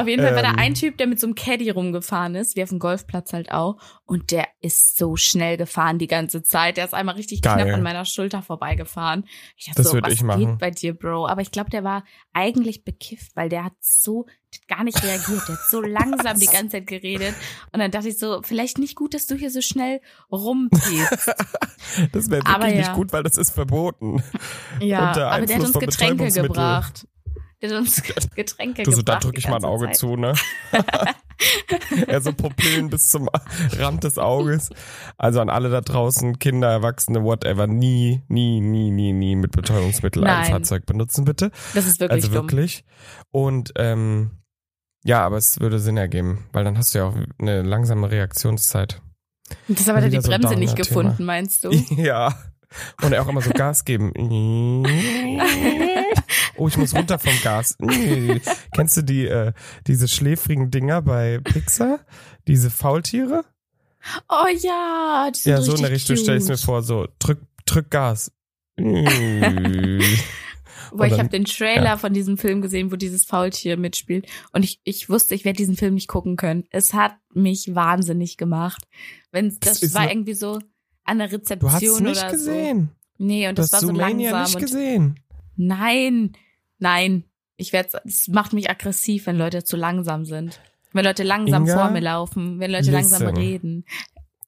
Auf 0.00 0.06
jeden 0.08 0.22
Fall 0.22 0.34
war 0.34 0.42
da 0.42 0.50
Ähm. 0.50 0.58
ein 0.58 0.74
Typ, 0.74 0.96
der 0.98 1.06
mit 1.06 1.20
so 1.20 1.26
einem 1.26 1.34
Caddy 1.34 1.70
rumgefahren 1.70 2.34
ist, 2.34 2.56
wie 2.56 2.62
auf 2.62 2.68
dem 2.70 2.78
Golfplatz 2.78 3.32
halt 3.32 3.50
auch. 3.52 3.76
Und 4.04 4.30
der 4.30 4.46
ist 4.60 4.96
so 4.96 5.16
schnell 5.16 5.56
gefahren 5.58 5.98
die 5.98 6.06
ganze 6.06 6.42
Zeit. 6.42 6.76
Der 6.78 6.84
ist 6.86 6.94
einmal 6.94 7.16
richtig 7.16 7.42
Geil. 7.42 7.56
knapp 7.62 7.74
an 7.74 7.82
meiner 7.82 8.04
Schulter 8.06 8.40
vorbeigefahren. 8.42 9.24
Ich 9.56 9.66
dachte 9.66 9.82
Das 9.82 9.90
so, 9.92 10.00
was 10.02 10.12
ich 10.12 10.22
machen. 10.22 10.40
geht 10.46 10.58
bei 10.58 10.70
dir, 10.70 10.94
Bro? 10.94 11.26
Aber 11.26 11.42
ich 11.42 11.50
glaube, 11.52 11.70
der 11.70 11.84
war 11.84 12.04
eigentlich 12.32 12.84
bekifft, 12.84 13.34
weil 13.36 13.48
der 13.48 13.64
hat 13.64 13.72
so 13.80 14.26
der 14.50 14.60
hat 14.62 14.68
gar 14.78 14.84
nicht 14.84 15.04
reagiert. 15.04 15.42
Der 15.46 15.56
hat 15.56 15.68
so 15.70 15.82
langsam 15.82 16.40
die 16.40 16.46
ganze 16.46 16.70
Zeit 16.78 16.86
geredet. 16.86 17.34
Und 17.70 17.80
dann 17.80 17.90
dachte 17.90 18.08
ich 18.08 18.18
so, 18.18 18.40
vielleicht 18.42 18.78
nicht 18.78 18.94
gut, 18.96 19.12
dass 19.12 19.26
du 19.26 19.34
hier 19.34 19.50
so 19.50 19.60
schnell 19.60 20.00
rumpiepst. 21.00 21.28
das 22.12 22.30
wäre 22.30 22.44
wirklich 22.44 22.72
ja. 22.72 22.78
nicht 22.78 22.92
gut, 22.94 23.12
weil 23.12 23.22
das 23.22 23.36
ist 23.36 23.50
verboten. 23.50 24.22
Ja, 24.80 25.08
Unter 25.08 25.30
aber 25.30 25.46
der 25.46 25.56
hat 25.56 25.64
uns 25.64 25.78
Getränke 25.78 26.30
gebracht. 26.30 27.06
Der 27.60 27.70
hat 27.70 27.78
uns 27.78 28.02
Getränke 28.36 28.82
Du 28.84 28.92
so, 28.92 29.02
da 29.02 29.14
gebracht. 29.14 29.24
drücke 29.24 29.38
ich 29.38 29.48
mal 29.48 29.56
ein 29.56 29.64
Auge 29.64 29.86
Zeit. 29.86 29.96
zu, 29.96 30.16
ne? 30.16 30.34
er 32.06 32.20
so 32.20 32.32
Pupillen 32.32 32.90
bis 32.90 33.10
zum 33.10 33.28
Rand 33.78 34.04
des 34.04 34.18
Auges. 34.18 34.70
Also 35.16 35.40
an 35.40 35.50
alle 35.50 35.70
da 35.70 35.80
draußen, 35.80 36.38
Kinder, 36.38 36.68
Erwachsene, 36.68 37.22
whatever, 37.22 37.66
nie, 37.66 38.22
nie, 38.28 38.60
nie, 38.60 38.90
nie, 38.90 39.12
nie 39.12 39.36
mit 39.36 39.52
Betäubungsmittel 39.52 40.24
ein 40.24 40.42
Nein. 40.42 40.50
Fahrzeug 40.50 40.86
benutzen, 40.86 41.24
bitte. 41.24 41.50
Das 41.74 41.86
ist 41.86 42.00
wirklich 42.00 42.24
also 42.24 42.28
dumm. 42.28 42.34
wirklich. 42.34 42.84
Und 43.30 43.72
ähm, 43.76 44.30
ja, 45.04 45.24
aber 45.24 45.36
es 45.36 45.60
würde 45.60 45.78
Sinn 45.78 45.96
ergeben, 45.96 46.46
weil 46.52 46.64
dann 46.64 46.76
hast 46.76 46.94
du 46.94 46.98
ja 46.98 47.04
auch 47.06 47.16
eine 47.38 47.62
langsame 47.62 48.10
Reaktionszeit. 48.10 49.00
Das 49.68 49.86
hat 49.86 50.02
er 50.02 50.08
die 50.08 50.20
so 50.20 50.28
Bremse 50.28 50.56
nicht 50.56 50.76
gefunden, 50.76 51.24
meinst 51.24 51.64
du? 51.64 51.70
Ja. 51.96 52.34
Und 53.02 53.12
er 53.12 53.22
auch 53.22 53.28
immer 53.28 53.40
so 53.40 53.50
Gas 53.50 53.84
geben. 53.84 54.12
Oh, 56.60 56.66
ich 56.66 56.76
muss 56.76 56.92
runter 56.92 57.20
vom 57.20 57.32
Gas. 57.44 57.76
Kennst 58.74 58.96
du 58.96 59.02
die, 59.02 59.26
äh, 59.28 59.52
diese 59.86 60.08
schläfrigen 60.08 60.72
Dinger 60.72 61.02
bei 61.02 61.38
Pixar? 61.38 62.00
Diese 62.48 62.68
Faultiere? 62.68 63.44
Oh 64.28 64.46
ja, 64.60 65.30
die 65.32 65.38
sind 65.38 65.52
Ja, 65.52 65.62
so 65.62 65.76
in 65.76 65.82
der 65.82 65.92
Richtung 65.92 66.16
stell 66.16 66.38
ich 66.38 66.48
mir 66.48 66.56
vor, 66.58 66.82
so 66.82 67.06
drück, 67.20 67.38
drück 67.64 67.90
Gas. 67.90 68.32
Boah, 70.92 71.06
ich 71.06 71.18
habe 71.18 71.28
den 71.28 71.44
Trailer 71.44 71.98
von 71.98 72.12
diesem 72.12 72.38
Film 72.38 72.60
gesehen, 72.62 72.90
wo 72.92 72.96
dieses 72.96 73.24
Faultier 73.24 73.76
mitspielt. 73.76 74.26
Und 74.52 74.64
ich, 74.64 74.80
ich 74.84 75.08
wusste, 75.08 75.34
ich 75.34 75.44
werde 75.44 75.56
diesen 75.56 75.76
Film 75.76 75.94
nicht 75.94 76.08
gucken 76.08 76.36
können. 76.36 76.64
Es 76.70 76.94
hat 76.94 77.14
mich 77.34 77.74
wahnsinnig 77.74 78.36
gemacht. 78.36 78.84
Wenn 79.32 79.56
Das 79.60 79.80
das, 79.80 79.94
war 79.94 80.10
irgendwie 80.10 80.34
so 80.34 80.58
an 81.04 81.18
der 81.18 81.28
Du 81.28 81.34
hast 81.40 81.50
Rezeption 81.50 81.94
es 81.94 82.00
nicht 82.00 82.18
oder 82.22 82.30
gesehen. 82.32 82.90
so. 83.18 83.24
Nee, 83.24 83.48
und 83.48 83.58
Du 83.58 83.62
das 83.62 83.72
hast 83.72 83.72
war 83.72 83.80
so 83.80 83.86
Zoomania 83.88 84.30
langsam. 84.30 84.60
nicht 84.60 84.66
gesehen. 84.70 85.20
Nein, 85.56 86.32
nein. 86.78 87.24
Ich 87.56 87.72
werde, 87.72 88.00
es 88.04 88.28
macht 88.28 88.52
mich 88.52 88.70
aggressiv, 88.70 89.26
wenn 89.26 89.36
Leute 89.36 89.64
zu 89.64 89.76
langsam 89.76 90.24
sind. 90.24 90.60
Wenn 90.92 91.04
Leute 91.04 91.24
langsam 91.24 91.64
Inga, 91.64 91.74
vor 91.74 91.90
mir 91.90 92.00
laufen, 92.00 92.60
wenn 92.60 92.70
Leute 92.70 92.90
langsam 92.92 93.22
listen. 93.22 93.36
reden. 93.36 93.84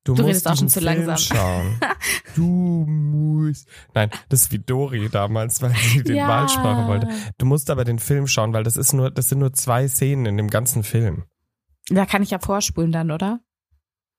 Du, 0.04 0.14
Du 0.14 0.22
musst 0.22 0.28
redest 0.28 0.48
auch 0.48 0.56
schon 0.56 0.68
zu 0.68 0.80
Film 0.80 1.06
langsam. 1.06 1.18
schauen. 1.36 1.80
Du 2.36 2.86
musst. 2.86 3.68
Nein, 3.92 4.10
das 4.28 4.42
ist 4.42 4.52
wie 4.52 4.58
Dori 4.60 5.08
damals, 5.10 5.60
weil 5.62 5.74
sie 5.74 6.02
den 6.02 6.16
Ja. 6.16 6.28
Wahlsprache 6.28 6.86
wollte. 6.88 7.08
Du 7.38 7.44
musst 7.46 7.68
aber 7.70 7.84
den 7.84 7.98
Film 7.98 8.26
schauen, 8.26 8.52
weil 8.52 8.62
das 8.62 8.76
ist 8.76 8.92
nur, 8.92 9.10
das 9.10 9.28
sind 9.28 9.40
nur 9.40 9.52
zwei 9.52 9.88
Szenen 9.88 10.26
in 10.26 10.36
dem 10.36 10.48
ganzen 10.48 10.82
Film. 10.84 11.24
Da 11.88 12.06
kann 12.06 12.22
ich 12.22 12.30
ja 12.30 12.38
vorspulen 12.38 12.92
dann, 12.92 13.10
oder? 13.10 13.40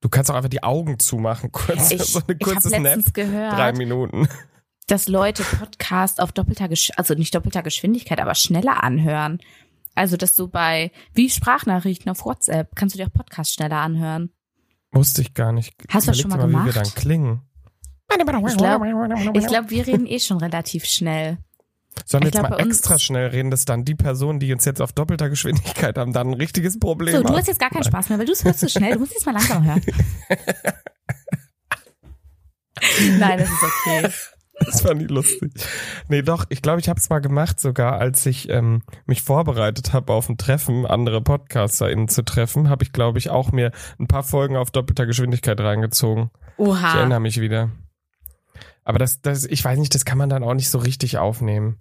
Du 0.02 0.10
kannst 0.10 0.30
auch 0.30 0.36
einfach 0.36 0.50
die 0.50 0.62
Augen 0.64 1.00
zumachen, 1.00 1.52
kurz, 1.54 1.92
Ich, 1.92 2.02
so 2.04 2.20
ein 2.20 2.24
ich 2.40 2.46
habe 2.46 2.54
kurzes 2.54 2.72
Nap, 2.74 2.82
letztens 2.84 3.14
gehört, 3.14 3.54
drei 3.54 3.72
Minuten. 3.74 4.28
dass 4.88 5.08
Leute 5.08 5.44
Podcast 5.44 6.22
auf 6.22 6.32
doppelter, 6.32 6.68
Gesch 6.68 6.92
also 6.98 7.14
nicht 7.16 7.34
doppelter 7.34 7.64
Geschwindigkeit, 7.64 8.20
aber 8.20 8.36
schneller 8.36 8.84
anhören. 8.84 9.40
Also, 9.96 10.16
dass 10.18 10.34
du 10.36 10.48
bei, 10.48 10.92
wie 11.14 11.30
Sprachnachrichten 11.30 12.12
auf 12.12 12.26
WhatsApp, 12.26 12.76
kannst 12.76 12.94
du 12.96 12.98
dir 13.00 13.08
auch 13.08 13.14
Podcast 13.14 13.54
schneller 13.54 13.78
anhören. 13.78 14.32
Wusste 14.92 15.22
ich 15.22 15.34
gar 15.34 15.52
nicht. 15.52 15.74
Hast 15.90 16.08
du 16.08 16.12
das 16.12 16.20
schon 16.20 16.30
mal, 16.30 16.38
Überleg 16.38 16.52
gemacht? 16.52 16.68
Wie 16.68 16.76
wir 16.76 16.82
dann 16.82 16.94
klingen. 16.94 17.42
Ich 18.48 18.58
glaube, 18.58 18.86
glaub, 19.48 19.70
wir 19.70 19.88
reden 19.88 20.06
eh 20.06 20.20
schon 20.20 20.38
relativ 20.38 20.86
schnell. 20.86 21.38
Sollen 22.06 22.24
wir 22.24 22.30
ich 22.30 22.36
jetzt 22.36 22.46
glaub, 22.46 22.60
mal 22.60 22.68
extra 22.68 23.00
schnell 23.00 23.28
reden, 23.28 23.52
dass 23.52 23.66
dann 23.66 23.86
die 23.86 23.96
Personen, 23.96 24.40
die 24.40 24.52
uns 24.54 24.66
jetzt 24.66 24.82
auf 24.82 24.92
doppelter 24.92 25.30
Geschwindigkeit 25.30 25.98
haben, 25.98 26.14
dann 26.14 26.30
ein 26.30 26.34
richtiges 26.34 26.80
Problem 26.80 27.16
So, 27.16 27.22
du 27.22 27.30
haben? 27.30 27.38
hast 27.38 27.48
jetzt 27.48 27.60
gar 27.60 27.70
keinen 27.70 27.84
Spaß 27.84 28.10
mehr, 28.10 28.20
weil 28.20 28.26
du 28.26 28.34
hörst 28.34 28.60
so 28.60 28.68
schnell. 28.68 28.94
Du 28.94 29.00
musst 29.00 29.14
jetzt 29.14 29.26
mal 29.26 29.34
langsam 29.34 29.66
hören. 29.66 29.82
Nein, 33.20 33.40
das 33.40 33.50
ist 33.50 33.64
okay. 33.64 34.10
Das 34.66 34.84
war 34.84 34.94
nie 34.94 35.06
lustig. 35.06 35.52
Nee, 36.08 36.22
doch, 36.22 36.46
ich 36.50 36.62
glaube, 36.62 36.80
ich 36.80 36.90
habe 36.90 37.00
es 37.00 37.10
mal 37.10 37.20
gemacht, 37.20 37.60
sogar 37.60 38.00
als 38.00 38.26
ich 38.26 38.50
ähm, 38.50 38.84
mich 39.06 39.22
vorbereitet 39.22 39.94
habe 39.94 40.14
auf 40.14 40.30
ein 40.30 40.38
Treffen, 40.38 40.86
andere 40.86 41.22
PodcasterInnen 41.22 42.08
zu 42.08 42.24
treffen, 42.24 42.70
habe 42.70 42.84
ich, 42.84 42.92
glaube 42.92 43.20
ich, 43.20 43.30
auch 43.30 43.52
mir 43.52 43.72
ein 44.00 44.08
paar 44.08 44.24
Folgen 44.24 44.56
auf 44.56 44.72
doppelter 44.72 45.06
Geschwindigkeit 45.06 45.60
reingezogen. 45.60 46.32
Ich 46.58 46.66
Oha. 46.66 47.00
erinnere 47.00 47.20
mich 47.20 47.42
wieder. 47.42 47.70
Aber 48.84 49.00
das, 49.00 49.22
das, 49.22 49.46
ich 49.46 49.64
weiß 49.64 49.80
nicht, 49.80 49.94
das 49.94 50.06
kann 50.06 50.18
man 50.18 50.30
dann 50.30 50.44
auch 50.44 50.54
nicht 50.54 50.70
so 50.70 50.80
richtig 50.80 51.18
aufnehmen. 51.18 51.80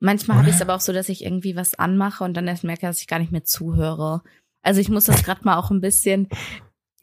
Manchmal 0.00 0.38
habe 0.38 0.48
ich 0.48 0.56
es 0.56 0.62
aber 0.62 0.74
auch 0.74 0.80
so, 0.80 0.92
dass 0.92 1.08
ich 1.08 1.24
irgendwie 1.24 1.56
was 1.56 1.74
anmache 1.74 2.24
und 2.24 2.34
dann 2.34 2.46
erst 2.46 2.64
merke, 2.64 2.86
dass 2.86 3.00
ich 3.00 3.06
gar 3.06 3.18
nicht 3.18 3.32
mehr 3.32 3.44
zuhöre. 3.44 4.22
Also 4.62 4.80
ich 4.80 4.88
muss 4.88 5.04
das 5.04 5.22
gerade 5.22 5.44
mal 5.44 5.56
auch 5.56 5.70
ein 5.70 5.80
bisschen. 5.80 6.28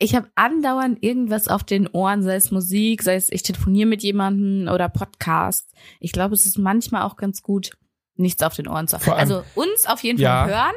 Ich 0.01 0.15
habe 0.15 0.27
andauernd 0.35 1.03
irgendwas 1.03 1.47
auf 1.47 1.63
den 1.63 1.87
Ohren, 1.87 2.23
sei 2.23 2.33
es 2.35 2.49
Musik, 2.49 3.03
sei 3.03 3.15
es 3.15 3.31
ich 3.31 3.43
telefoniere 3.43 3.87
mit 3.87 4.01
jemandem 4.01 4.67
oder 4.73 4.89
Podcast. 4.89 5.71
Ich 5.99 6.11
glaube, 6.11 6.33
es 6.33 6.45
ist 6.47 6.57
manchmal 6.57 7.03
auch 7.03 7.15
ganz 7.17 7.43
gut, 7.43 7.69
nichts 8.15 8.41
auf 8.41 8.55
den 8.55 8.67
Ohren 8.67 8.87
zu 8.87 8.97
haben. 8.97 9.11
Also 9.11 9.43
uns 9.53 9.85
auf 9.85 10.01
jeden 10.03 10.19
Ja. 10.19 10.47
Fall 10.47 10.71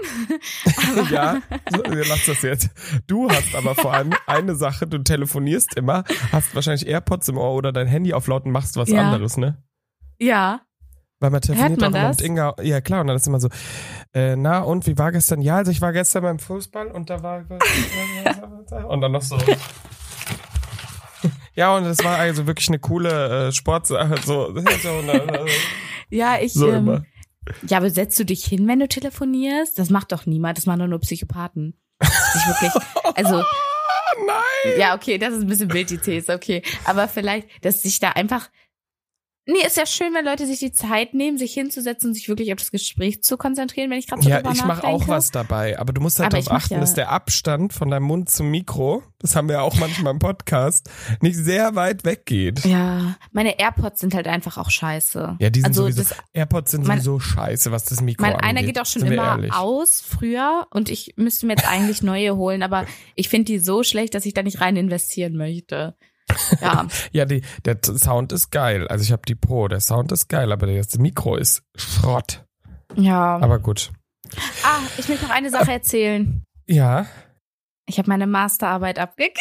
hören. 0.98 1.08
ja, 1.10 1.42
so, 1.74 1.82
lass 2.08 2.26
das 2.26 2.42
jetzt. 2.42 2.68
Du 3.06 3.28
hast 3.30 3.54
aber 3.54 3.74
vor 3.74 3.94
allem 3.94 4.12
eine 4.26 4.54
Sache, 4.54 4.86
du 4.86 4.98
telefonierst 4.98 5.74
immer, 5.76 6.04
hast 6.30 6.54
wahrscheinlich 6.54 6.86
AirPods 6.86 7.28
im 7.28 7.38
Ohr 7.38 7.54
oder 7.54 7.72
dein 7.72 7.86
Handy 7.86 8.12
auf 8.12 8.26
laut 8.26 8.44
und 8.44 8.52
machst 8.52 8.76
was 8.76 8.90
Ja. 8.90 9.02
anderes, 9.10 9.36
ne? 9.38 9.62
ja. 10.20 10.60
Weil 11.24 11.30
man 11.30 11.40
telefoniert 11.40 11.80
man 11.80 11.96
auch 11.96 12.08
mit 12.10 12.20
Inga. 12.20 12.54
Ja, 12.60 12.82
klar, 12.82 13.00
und 13.00 13.06
dann 13.06 13.16
ist 13.16 13.26
immer 13.26 13.40
so, 13.40 13.48
äh, 14.12 14.36
na, 14.36 14.58
und 14.60 14.86
wie 14.86 14.98
war 14.98 15.10
gestern? 15.10 15.40
Ja, 15.40 15.56
also 15.56 15.70
ich 15.70 15.80
war 15.80 15.90
gestern 15.90 16.22
beim 16.22 16.38
Fußball 16.38 16.88
und 16.88 17.08
da 17.08 17.22
war. 17.22 17.46
und 18.90 19.00
dann 19.00 19.12
noch 19.12 19.22
so. 19.22 19.38
Ja, 21.54 21.74
und 21.74 21.84
das 21.84 22.04
war 22.04 22.18
also 22.18 22.46
wirklich 22.46 22.68
eine 22.68 22.78
coole 22.78 23.46
äh, 23.48 23.52
Sportsache. 23.52 24.16
So, 24.22 24.54
Ja, 26.10 26.38
ich. 26.38 26.52
so 26.52 26.70
ähm. 26.70 27.06
Ja, 27.66 27.78
aber 27.78 27.88
setzt 27.88 28.18
du 28.18 28.26
dich 28.26 28.44
hin, 28.44 28.68
wenn 28.68 28.80
du 28.80 28.86
telefonierst? 28.86 29.78
Das 29.78 29.88
macht 29.88 30.12
doch 30.12 30.26
niemand. 30.26 30.58
Das 30.58 30.66
machen 30.66 30.80
doch 30.80 30.88
nur 30.88 31.00
Psychopathen. 31.00 31.80
Sich 32.02 32.46
wirklich. 32.48 32.72
Also, 33.14 33.36
Nein! 33.36 34.78
ja, 34.78 34.94
okay, 34.94 35.16
das 35.16 35.32
ist 35.32 35.40
ein 35.40 35.46
bisschen 35.46 35.72
wild, 35.72 35.88
die 35.88 35.96
These, 35.98 36.34
okay. 36.34 36.62
Aber 36.84 37.08
vielleicht, 37.08 37.48
dass 37.64 37.80
sich 37.80 37.98
da 37.98 38.10
einfach. 38.10 38.50
Nee, 39.46 39.58
ist 39.66 39.76
ja 39.76 39.84
schön, 39.84 40.14
wenn 40.14 40.24
Leute 40.24 40.46
sich 40.46 40.58
die 40.58 40.72
Zeit 40.72 41.12
nehmen, 41.12 41.36
sich 41.36 41.52
hinzusetzen 41.52 42.08
und 42.08 42.14
sich 42.14 42.30
wirklich 42.30 42.50
auf 42.54 42.58
das 42.58 42.70
Gespräch 42.70 43.22
zu 43.22 43.36
konzentrieren, 43.36 43.90
wenn 43.90 43.98
ich 43.98 44.06
gerade 44.06 44.22
so 44.22 44.28
Ja, 44.30 44.40
ich 44.50 44.64
mache 44.64 44.86
auch 44.86 45.06
was 45.06 45.32
dabei, 45.32 45.78
aber 45.78 45.92
du 45.92 46.00
musst 46.00 46.18
halt 46.18 46.32
darauf 46.32 46.50
achten, 46.50 46.74
ja- 46.74 46.80
dass 46.80 46.94
der 46.94 47.10
Abstand 47.10 47.74
von 47.74 47.90
deinem 47.90 48.04
Mund 48.04 48.30
zum 48.30 48.50
Mikro, 48.50 49.02
das 49.18 49.36
haben 49.36 49.50
wir 49.50 49.60
auch 49.60 49.74
manchmal 49.76 50.14
im 50.14 50.18
Podcast, 50.18 50.88
nicht 51.20 51.36
sehr 51.36 51.74
weit 51.74 52.06
weggeht. 52.06 52.64
Ja, 52.64 53.16
meine 53.32 53.58
AirPods 53.58 54.00
sind 54.00 54.14
halt 54.14 54.28
einfach 54.28 54.56
auch 54.56 54.70
scheiße. 54.70 55.36
Ja, 55.38 55.50
die 55.50 55.60
sind 55.60 55.66
also 55.68 55.82
sowieso, 55.82 56.02
das, 56.04 56.14
AirPods 56.32 56.70
sind 56.70 56.86
mein- 56.86 57.02
sowieso 57.02 57.20
scheiße, 57.20 57.70
was 57.70 57.84
das 57.84 58.00
Mikro 58.00 58.22
mein 58.22 58.32
angeht. 58.36 58.48
einer 58.48 58.62
geht 58.62 58.78
auch 58.80 58.86
schon 58.86 59.02
immer 59.04 59.32
ehrlich. 59.32 59.52
aus 59.52 60.00
früher 60.00 60.66
und 60.70 60.88
ich 60.88 61.14
müsste 61.16 61.44
mir 61.44 61.52
jetzt 61.52 61.68
eigentlich 61.68 62.02
neue 62.02 62.34
holen, 62.36 62.62
aber 62.62 62.86
ich 63.14 63.28
finde 63.28 63.44
die 63.52 63.58
so 63.58 63.82
schlecht, 63.82 64.14
dass 64.14 64.24
ich 64.24 64.32
da 64.32 64.42
nicht 64.42 64.62
rein 64.62 64.76
investieren 64.76 65.36
möchte. 65.36 65.96
Ja, 66.60 66.86
Ja, 67.12 67.24
die, 67.24 67.42
der 67.64 67.78
Sound 67.82 68.32
ist 68.32 68.50
geil. 68.50 68.88
Also 68.88 69.02
ich 69.04 69.12
habe 69.12 69.22
die 69.26 69.34
Pro, 69.34 69.68
der 69.68 69.80
Sound 69.80 70.12
ist 70.12 70.28
geil, 70.28 70.52
aber 70.52 70.66
das 70.66 70.96
Mikro 70.98 71.36
ist 71.36 71.62
Schrott. 71.76 72.44
ja. 72.96 73.36
Aber 73.38 73.58
gut. 73.58 73.92
Ah, 74.64 74.78
ich 74.98 75.08
möchte 75.08 75.26
noch 75.26 75.34
eine 75.34 75.50
Sache 75.50 75.70
erzählen. 75.72 76.42
Ja, 76.66 77.06
Ich 77.86 77.98
habe 77.98 78.08
meine 78.08 78.26
Masterarbeit 78.26 78.98
abgegeben. 78.98 79.34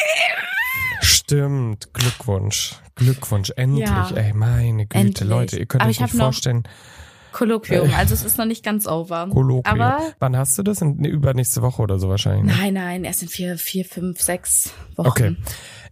stimmt. 1.00 1.92
Glückwunsch. 1.94 2.74
Glückwunsch. 2.94 3.50
Endlich. 3.56 3.88
Ja. 3.88 4.10
Ey, 4.14 4.32
meine 4.34 4.86
Güte, 4.86 4.98
Endlich. 4.98 5.28
Leute, 5.28 5.58
ihr 5.58 5.66
könnt 5.66 5.82
Aber 5.82 5.90
euch 5.90 6.00
nicht 6.00 6.14
vorstellen. 6.14 6.64
Kolloquium, 7.32 7.92
also 7.94 8.14
es 8.14 8.22
ist 8.24 8.38
noch 8.38 8.44
nicht 8.44 8.64
ganz 8.64 8.86
over. 8.86 9.26
Kolloquium. 9.28 9.80
Aber 9.80 10.00
Wann 10.20 10.36
hast 10.36 10.56
du 10.56 10.62
das? 10.62 10.80
In, 10.82 11.04
übernächste 11.04 11.62
Woche 11.62 11.82
oder 11.82 11.98
so 11.98 12.08
wahrscheinlich. 12.08 12.44
ne? 12.54 12.62
nein, 12.62 12.74
nein, 12.74 13.04
erst 13.04 13.22
in 13.22 13.28
vier, 13.28 13.58
vier, 13.58 13.84
fünf, 13.84 14.20
sechs 14.22 14.70
Wochen. 14.94 15.08
Okay. 15.08 15.36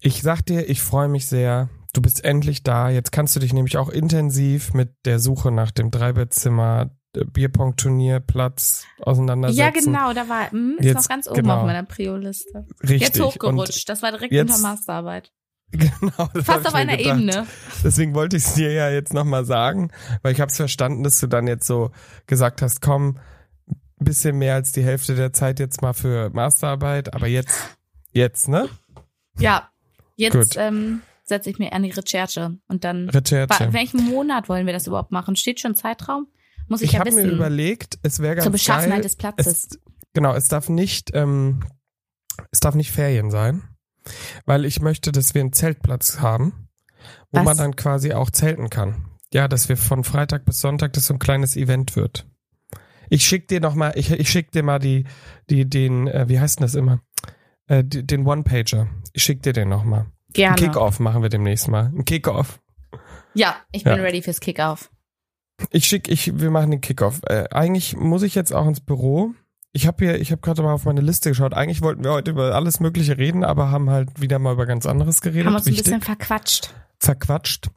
Ich 0.05 0.23
sag 0.23 0.45
dir, 0.47 0.69
ich 0.69 0.83
freue 0.83 1.09
mich 1.09 1.27
sehr. 1.27 1.69
Du 1.93 2.03
bist 2.03 2.25
endlich 2.25 2.63
da. 2.65 2.89
Jetzt 2.91 3.13
kannst 3.13 3.37
du 3.37 3.41
dich 3.41 3.53
nämlich 3.53 3.77
auch 3.77 3.89
intensiv 3.89 4.75
mit 4.75 4.95
der 5.05 5.19
Suche 5.21 5.53
nach 5.53 5.71
dem 5.71 5.91
Dreibettzimmer, 5.91 6.91
äh, 7.15 7.25
Bierpong-Turnierplatz 7.25 8.85
auseinandersetzen. 9.01 9.61
Ja, 9.61 9.71
genau, 9.71 10.13
da 10.13 10.29
war, 10.29 10.51
hm, 10.51 10.77
ist 10.79 10.85
Jetzt, 10.87 10.95
noch 10.97 11.09
ganz 11.09 11.29
oben 11.29 11.43
genau. 11.43 11.59
auf 11.61 11.67
meiner 11.67 11.85
Prio-Liste. 11.85 12.67
Richtig. 12.83 13.01
Jetzt 13.03 13.21
hochgerutscht, 13.21 13.89
das 13.89 14.03
war 14.03 14.11
direkt 14.11 14.33
jetzt- 14.33 14.51
unter 14.51 14.63
Masterarbeit. 14.63 15.33
Genau, 15.75 16.29
Fast 16.43 16.67
auf 16.67 16.75
einer 16.75 16.99
gedacht. 16.99 17.17
Ebene. 17.17 17.47
Deswegen 17.83 18.15
wollte 18.15 18.37
ich 18.37 18.45
es 18.45 18.53
dir 18.53 18.73
ja 18.73 18.91
jetzt 18.91 19.15
nochmal 19.15 19.47
sagen, 19.47 19.91
weil 20.21 20.33
ich 20.35 20.41
habe 20.43 20.51
es 20.51 20.57
verstanden, 20.59 21.03
dass 21.03 21.19
du 21.19 21.27
dann 21.29 21.47
jetzt 21.47 21.67
so 21.67 21.93
gesagt 22.27 22.61
hast, 22.61 22.83
komm, 22.83 23.19
ein 23.69 24.05
bisschen 24.05 24.37
mehr 24.37 24.55
als 24.55 24.73
die 24.73 24.83
Hälfte 24.83 25.15
der 25.15 25.33
Zeit 25.33 25.61
jetzt 25.61 25.81
mal 25.81 25.95
für 25.95 26.29
Masterarbeit, 26.29 27.15
aber 27.15 27.27
jetzt, 27.27 27.55
jetzt, 28.11 28.49
ne? 28.49 28.69
Ja, 29.39 29.71
jetzt 30.23 30.57
ähm, 30.57 31.03
setze 31.25 31.51
ich 31.51 31.59
mir 31.59 31.73
an 31.73 31.83
die 31.83 31.91
Recherche 31.91 32.59
und 32.69 32.85
dann. 32.85 33.09
Recherche. 33.09 33.49
Wa- 33.51 33.73
welchen 33.73 34.05
Monat 34.05 34.49
wollen 34.49 34.67
wir 34.67 34.73
das 34.73 34.87
überhaupt 34.87 35.13
machen? 35.13 35.37
Steht 35.37 35.61
schon 35.61 35.75
Zeitraum? 35.75 36.27
Muss 36.69 36.81
ich, 36.81 36.87
Ich 36.89 36.93
ja 36.95 37.01
habe 37.01 37.11
mir 37.11 37.25
wissen. 37.25 37.35
überlegt, 37.37 37.99
es 38.03 38.21
wäre 38.21 38.35
ganz 38.37 38.45
Zur 38.45 38.53
Beschaffenheit 38.53 38.91
geil, 38.99 39.03
des 39.03 39.17
Platzes. 39.17 39.47
Es, 39.47 39.79
genau, 40.15 40.35
es 40.35 40.49
darf 40.49 40.69
nicht, 40.69 41.11
ähm, 41.15 41.65
es 42.51 42.61
darf 42.61 42.75
nicht 42.75 42.93
Ferien 42.93 43.31
sein, 43.31 43.63
weil 44.47 44.65
ich 44.65 44.81
möchte, 44.81 45.13
dass 45.13 45.35
wir 45.35 45.41
einen 45.43 45.53
Zeltplatz 45.53 46.21
haben, 46.21 46.69
wo 47.31 47.39
Was? 47.41 47.45
man 47.45 47.57
dann 47.57 47.77
quasi 47.77 48.13
auch 48.13 48.31
zelten 48.31 48.71
kann. 48.71 49.09
Ja, 49.33 49.49
dass 49.49 49.69
wir 49.69 49.77
von 49.77 50.05
Freitag 50.05 50.45
bis 50.45 50.61
Sonntag 50.61 50.93
das 50.93 51.07
so 51.07 51.15
ein 51.15 51.19
kleines 51.19 51.57
Event 51.57 51.97
wird. 51.97 52.27
Ich 53.11 53.27
schick 53.27 53.49
dir 53.49 53.61
noch 53.61 53.75
mal, 53.75 53.93
ich, 53.97 54.11
ich 54.11 54.31
schick 54.31 54.53
dir 54.53 54.63
mal 54.63 54.79
die, 54.79 55.05
die, 55.51 55.69
den, 55.69 56.07
äh, 56.07 56.29
wie 56.29 56.39
heißt 56.39 56.59
denn 56.61 56.65
das 56.67 56.75
immer? 56.75 57.01
Äh, 57.67 57.83
die, 57.85 58.07
den 58.07 58.27
One-Pager. 58.27 58.89
Ich 59.15 59.23
schick 59.23 59.43
dir 59.43 59.53
den 59.53 59.69
noch 59.69 59.85
mal. 59.85 60.07
Ein 60.33 60.57
Gerne. 60.57 60.57
Kick-Off 60.57 60.99
machen 61.01 61.23
wir 61.23 61.29
demnächst 61.29 61.69
mal. 61.69 61.93
Ein 61.95 62.05
Kick-Off. 62.05 62.59
Ja, 63.35 63.57
ich 63.71 63.85
bin 63.85 63.97
Ja. 63.97 64.03
ready 64.03 64.23
fürs 64.23 64.41
Kickoff. 64.41 64.91
Ich 65.71 65.87
schick, 65.87 66.09
ich, 66.09 66.39
wir 66.41 66.51
machen 66.51 66.71
den 66.71 66.81
Kickoff. 66.81 67.21
Äh, 67.27 67.45
eigentlich 67.51 67.97
muss 67.97 68.23
ich 68.23 68.35
jetzt 68.35 68.53
auch 68.53 68.67
ins 68.67 68.81
Büro. 68.81 69.33
Ich 69.73 69.87
habe 69.87 70.05
hier, 70.05 70.21
ich 70.21 70.33
habe 70.33 70.43
gerade 70.43 70.63
mal 70.63 70.73
auf 70.75 70.85
meine 70.85 71.01
Liste 71.01 71.31
geschaut. 71.31 71.55
Eigentlich 71.55 71.81
wollten 71.83 72.05
wir 72.05 72.13
heute 72.13 72.31
über 72.31 72.55
alles 72.55 72.81
Mögliche 72.81 73.17
reden, 73.17 73.43
aber 73.45 73.71
haben 73.71 73.89
halt 73.89 74.21
wieder 74.21 74.39
mal 74.39 74.53
über 74.53 74.67
ganz 74.67 74.85
anderes 74.87 75.21
geredet. 75.23 75.47
Haben 75.47 75.55
uns 75.55 75.67
ein 75.67 75.75
bisschen 75.75 76.03
verquatscht. 76.03 76.75
Verquatscht. 77.03 77.69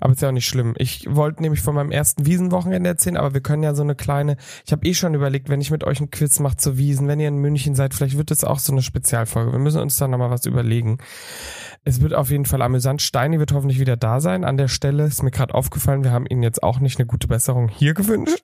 Aber 0.00 0.12
ist 0.12 0.22
ja 0.22 0.28
auch 0.28 0.32
nicht 0.32 0.46
schlimm. 0.48 0.74
Ich 0.76 1.06
wollte 1.08 1.40
nämlich 1.42 1.60
von 1.62 1.74
meinem 1.74 1.92
ersten 1.92 2.26
Wiesenwochenende 2.26 2.90
erzählen, 2.90 3.16
aber 3.16 3.32
wir 3.32 3.40
können 3.40 3.62
ja 3.62 3.74
so 3.74 3.82
eine 3.82 3.94
kleine. 3.94 4.36
Ich 4.66 4.72
habe 4.72 4.84
eh 4.86 4.94
schon 4.94 5.14
überlegt, 5.14 5.48
wenn 5.48 5.60
ich 5.60 5.70
mit 5.70 5.84
euch 5.84 5.98
einen 6.00 6.10
Quiz 6.10 6.40
mache 6.40 6.56
zu 6.56 6.76
Wiesen, 6.78 7.06
wenn 7.06 7.20
ihr 7.20 7.28
in 7.28 7.36
München 7.36 7.74
seid, 7.74 7.94
vielleicht 7.94 8.16
wird 8.18 8.30
es 8.30 8.42
auch 8.44 8.58
so 8.58 8.72
eine 8.72 8.82
Spezialfolge. 8.82 9.52
Wir 9.52 9.58
müssen 9.60 9.80
uns 9.80 9.96
da 9.98 10.08
nochmal 10.08 10.30
was 10.30 10.46
überlegen. 10.46 10.98
Es 11.84 12.00
wird 12.00 12.14
auf 12.14 12.30
jeden 12.30 12.44
Fall 12.44 12.62
amüsant. 12.62 13.02
Steini 13.02 13.38
wird 13.38 13.52
hoffentlich 13.52 13.78
wieder 13.80 13.96
da 13.96 14.20
sein. 14.20 14.44
An 14.44 14.56
der 14.56 14.68
Stelle 14.68 15.04
ist 15.04 15.22
mir 15.22 15.30
gerade 15.30 15.54
aufgefallen, 15.54 16.04
wir 16.04 16.10
haben 16.12 16.26
ihn 16.26 16.42
jetzt 16.42 16.62
auch 16.62 16.80
nicht 16.80 16.98
eine 16.98 17.06
gute 17.06 17.28
Besserung 17.28 17.68
hier 17.68 17.94
gewünscht. 17.94 18.42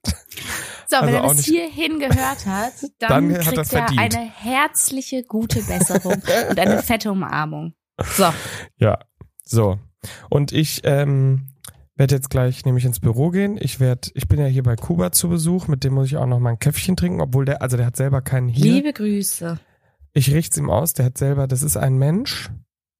So, 0.86 0.96
wenn 0.96 1.04
Also 1.08 1.16
er 1.16 1.24
auch 1.24 1.34
bis 1.34 1.44
hierhin 1.46 1.98
gehört 1.98 2.46
hat, 2.46 2.72
dann, 2.98 3.28
Dann 3.28 3.34
hat 3.34 3.40
kriegt 3.42 3.58
er's 3.58 3.72
er 3.72 3.86
verdient. 3.86 4.16
eine 4.16 4.30
herzliche, 4.30 5.22
gute 5.24 5.62
Besserung 5.62 6.14
und 6.50 6.58
eine 6.58 6.82
fette 6.82 7.10
Umarmung. 7.12 7.74
So, 8.16 8.32
Ja, 8.78 8.98
so. 9.44 9.78
Und 10.30 10.52
ich 10.52 10.82
ähm, 10.84 11.48
werde 11.96 12.14
jetzt 12.14 12.30
gleich 12.30 12.64
nämlich 12.64 12.84
ins 12.84 13.00
Büro 13.00 13.30
gehen. 13.30 13.58
Ich 13.60 13.80
werde, 13.80 14.10
ich 14.14 14.28
bin 14.28 14.38
ja 14.38 14.46
hier 14.46 14.62
bei 14.62 14.76
Kuba 14.76 15.12
zu 15.12 15.28
Besuch, 15.28 15.66
mit 15.66 15.84
dem 15.84 15.94
muss 15.94 16.06
ich 16.06 16.16
auch 16.16 16.26
noch 16.26 16.38
mal 16.38 16.50
ein 16.50 16.58
Käffchen 16.58 16.96
trinken, 16.96 17.20
obwohl 17.20 17.44
der, 17.44 17.60
also 17.62 17.76
der 17.76 17.86
hat 17.86 17.96
selber 17.96 18.22
keinen 18.22 18.48
hier. 18.48 18.72
liebe 18.72 18.92
Grüße. 18.92 19.58
Ich 20.12 20.32
richte 20.32 20.54
es 20.54 20.58
ihm 20.58 20.70
aus, 20.70 20.94
der 20.94 21.06
hat 21.06 21.18
selber, 21.18 21.46
das 21.46 21.62
ist 21.62 21.76
ein 21.76 21.98
Mensch. 21.98 22.50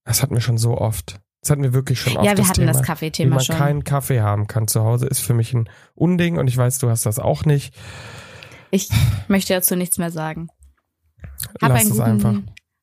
Das 0.05 0.23
hatten 0.23 0.35
wir 0.35 0.41
schon 0.41 0.59
so 0.59 0.79
oft. 0.79 1.21
Das 1.41 1.51
hatten 1.51 1.63
wir 1.63 1.73
wirklich 1.73 2.01
schon 2.01 2.17
oft. 2.17 2.25
Ja, 2.25 2.33
wir 2.33 2.37
das 2.37 2.49
hatten 2.49 2.61
Thema. 2.61 2.73
das 2.73 2.83
Wie 2.83 2.87
Kaffeethema 2.87 3.37
man 3.37 3.45
schon. 3.45 3.57
keinen 3.57 3.85
Kaffee 3.85 4.21
haben 4.21 4.47
kann 4.49 4.67
zu 4.67 4.83
Hause, 4.83 5.07
ist 5.07 5.21
für 5.21 5.35
mich 5.35 5.55
ein 5.55 5.69
Unding 5.95 6.37
und 6.39 6.49
ich 6.49 6.57
weiß, 6.57 6.79
du 6.79 6.91
hast 6.91 7.07
das 7.07 7.19
auch 7.19 7.45
nicht. 7.45 7.75
Ich 8.71 8.89
möchte 9.29 9.55
dazu 9.55 9.77
nichts 9.77 9.99
mehr 9.99 10.11
sagen. 10.11 10.49
Hab 11.63 11.71
Lass 11.71 11.81
einen 11.81 11.91
es 11.91 11.97
guten 11.97 12.03
einfach. 12.03 12.35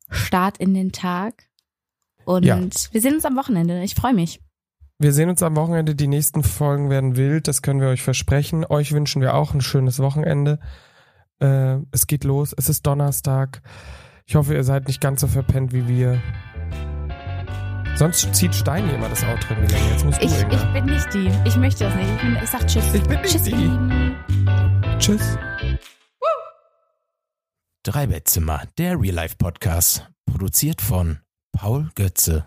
Start 0.10 0.58
in 0.58 0.74
den 0.74 0.92
Tag. 0.92 1.44
Und 2.26 2.44
Ja. 2.46 2.60
wir 2.92 3.02
sehen 3.02 3.16
uns 3.16 3.26
am 3.26 3.36
Wochenende. 3.36 3.82
Ich 3.84 3.96
freue 3.96 4.14
mich. 4.14 4.42
Wir 5.00 5.12
sehen 5.14 5.30
uns 5.30 5.44
am 5.44 5.56
Wochenende. 5.56 5.94
Die 5.96 6.08
nächsten 6.08 6.42
Folgen 6.44 6.90
werden 6.90 7.16
wild, 7.18 7.48
das 7.48 7.62
können 7.62 7.82
wir 7.82 7.90
euch 7.90 8.02
versprechen. 8.02 8.66
Euch 8.66 8.92
wünschen 8.94 9.22
wir 9.22 9.34
auch 9.36 9.54
ein 9.54 9.62
schönes 9.62 10.00
Wochenende. 10.00 10.60
Äh, 11.40 11.78
es 11.92 12.08
geht 12.08 12.24
los, 12.24 12.54
es 12.58 12.70
ist 12.70 12.88
Donnerstag. 12.88 13.62
Ich 14.26 14.36
hoffe, 14.36 14.54
ihr 14.54 14.64
seid 14.64 14.88
nicht 14.88 15.02
ganz 15.02 15.22
so 15.22 15.28
verpennt 15.28 15.74
wie 15.74 15.88
wir. 15.88 16.22
Sonst 17.98 18.34
zieht 18.36 18.56
Steini 18.56 18.94
immer 18.94 19.08
das 19.10 19.24
Outro 19.24 19.54
in 19.54 19.68
die 19.68 19.74
Länge. 19.74 19.90
Jetzt 19.92 20.06
musst 20.06 20.22
du, 20.22 20.26
Ich, 20.26 20.42
Inga. 20.42 20.56
ich 20.56 20.74
bin 20.74 20.86
nicht 20.86 21.14
die. 21.14 21.32
Ich 21.46 21.56
möchte 21.58 21.84
das 21.86 21.96
nicht. 21.96 22.10
Ich, 22.16 22.22
bin, 22.22 22.38
ich 22.44 22.50
sag 22.50 22.68
Tschüss. 22.68 22.94
Ich 22.94 23.04
bin 23.04 23.22
nicht 23.22 23.32
tschüss, 23.32 23.44
die. 23.44 23.52
Lieben. 23.52 24.16
Tschüss. 24.98 25.38
Drei 27.84 28.08
Bettzimmer, 28.08 28.64
der 28.78 29.00
Real 29.00 29.14
Life 29.16 29.36
Podcast, 29.38 30.10
produziert 30.26 30.82
von 30.82 31.20
Paul 31.56 31.86
Götze 31.96 32.44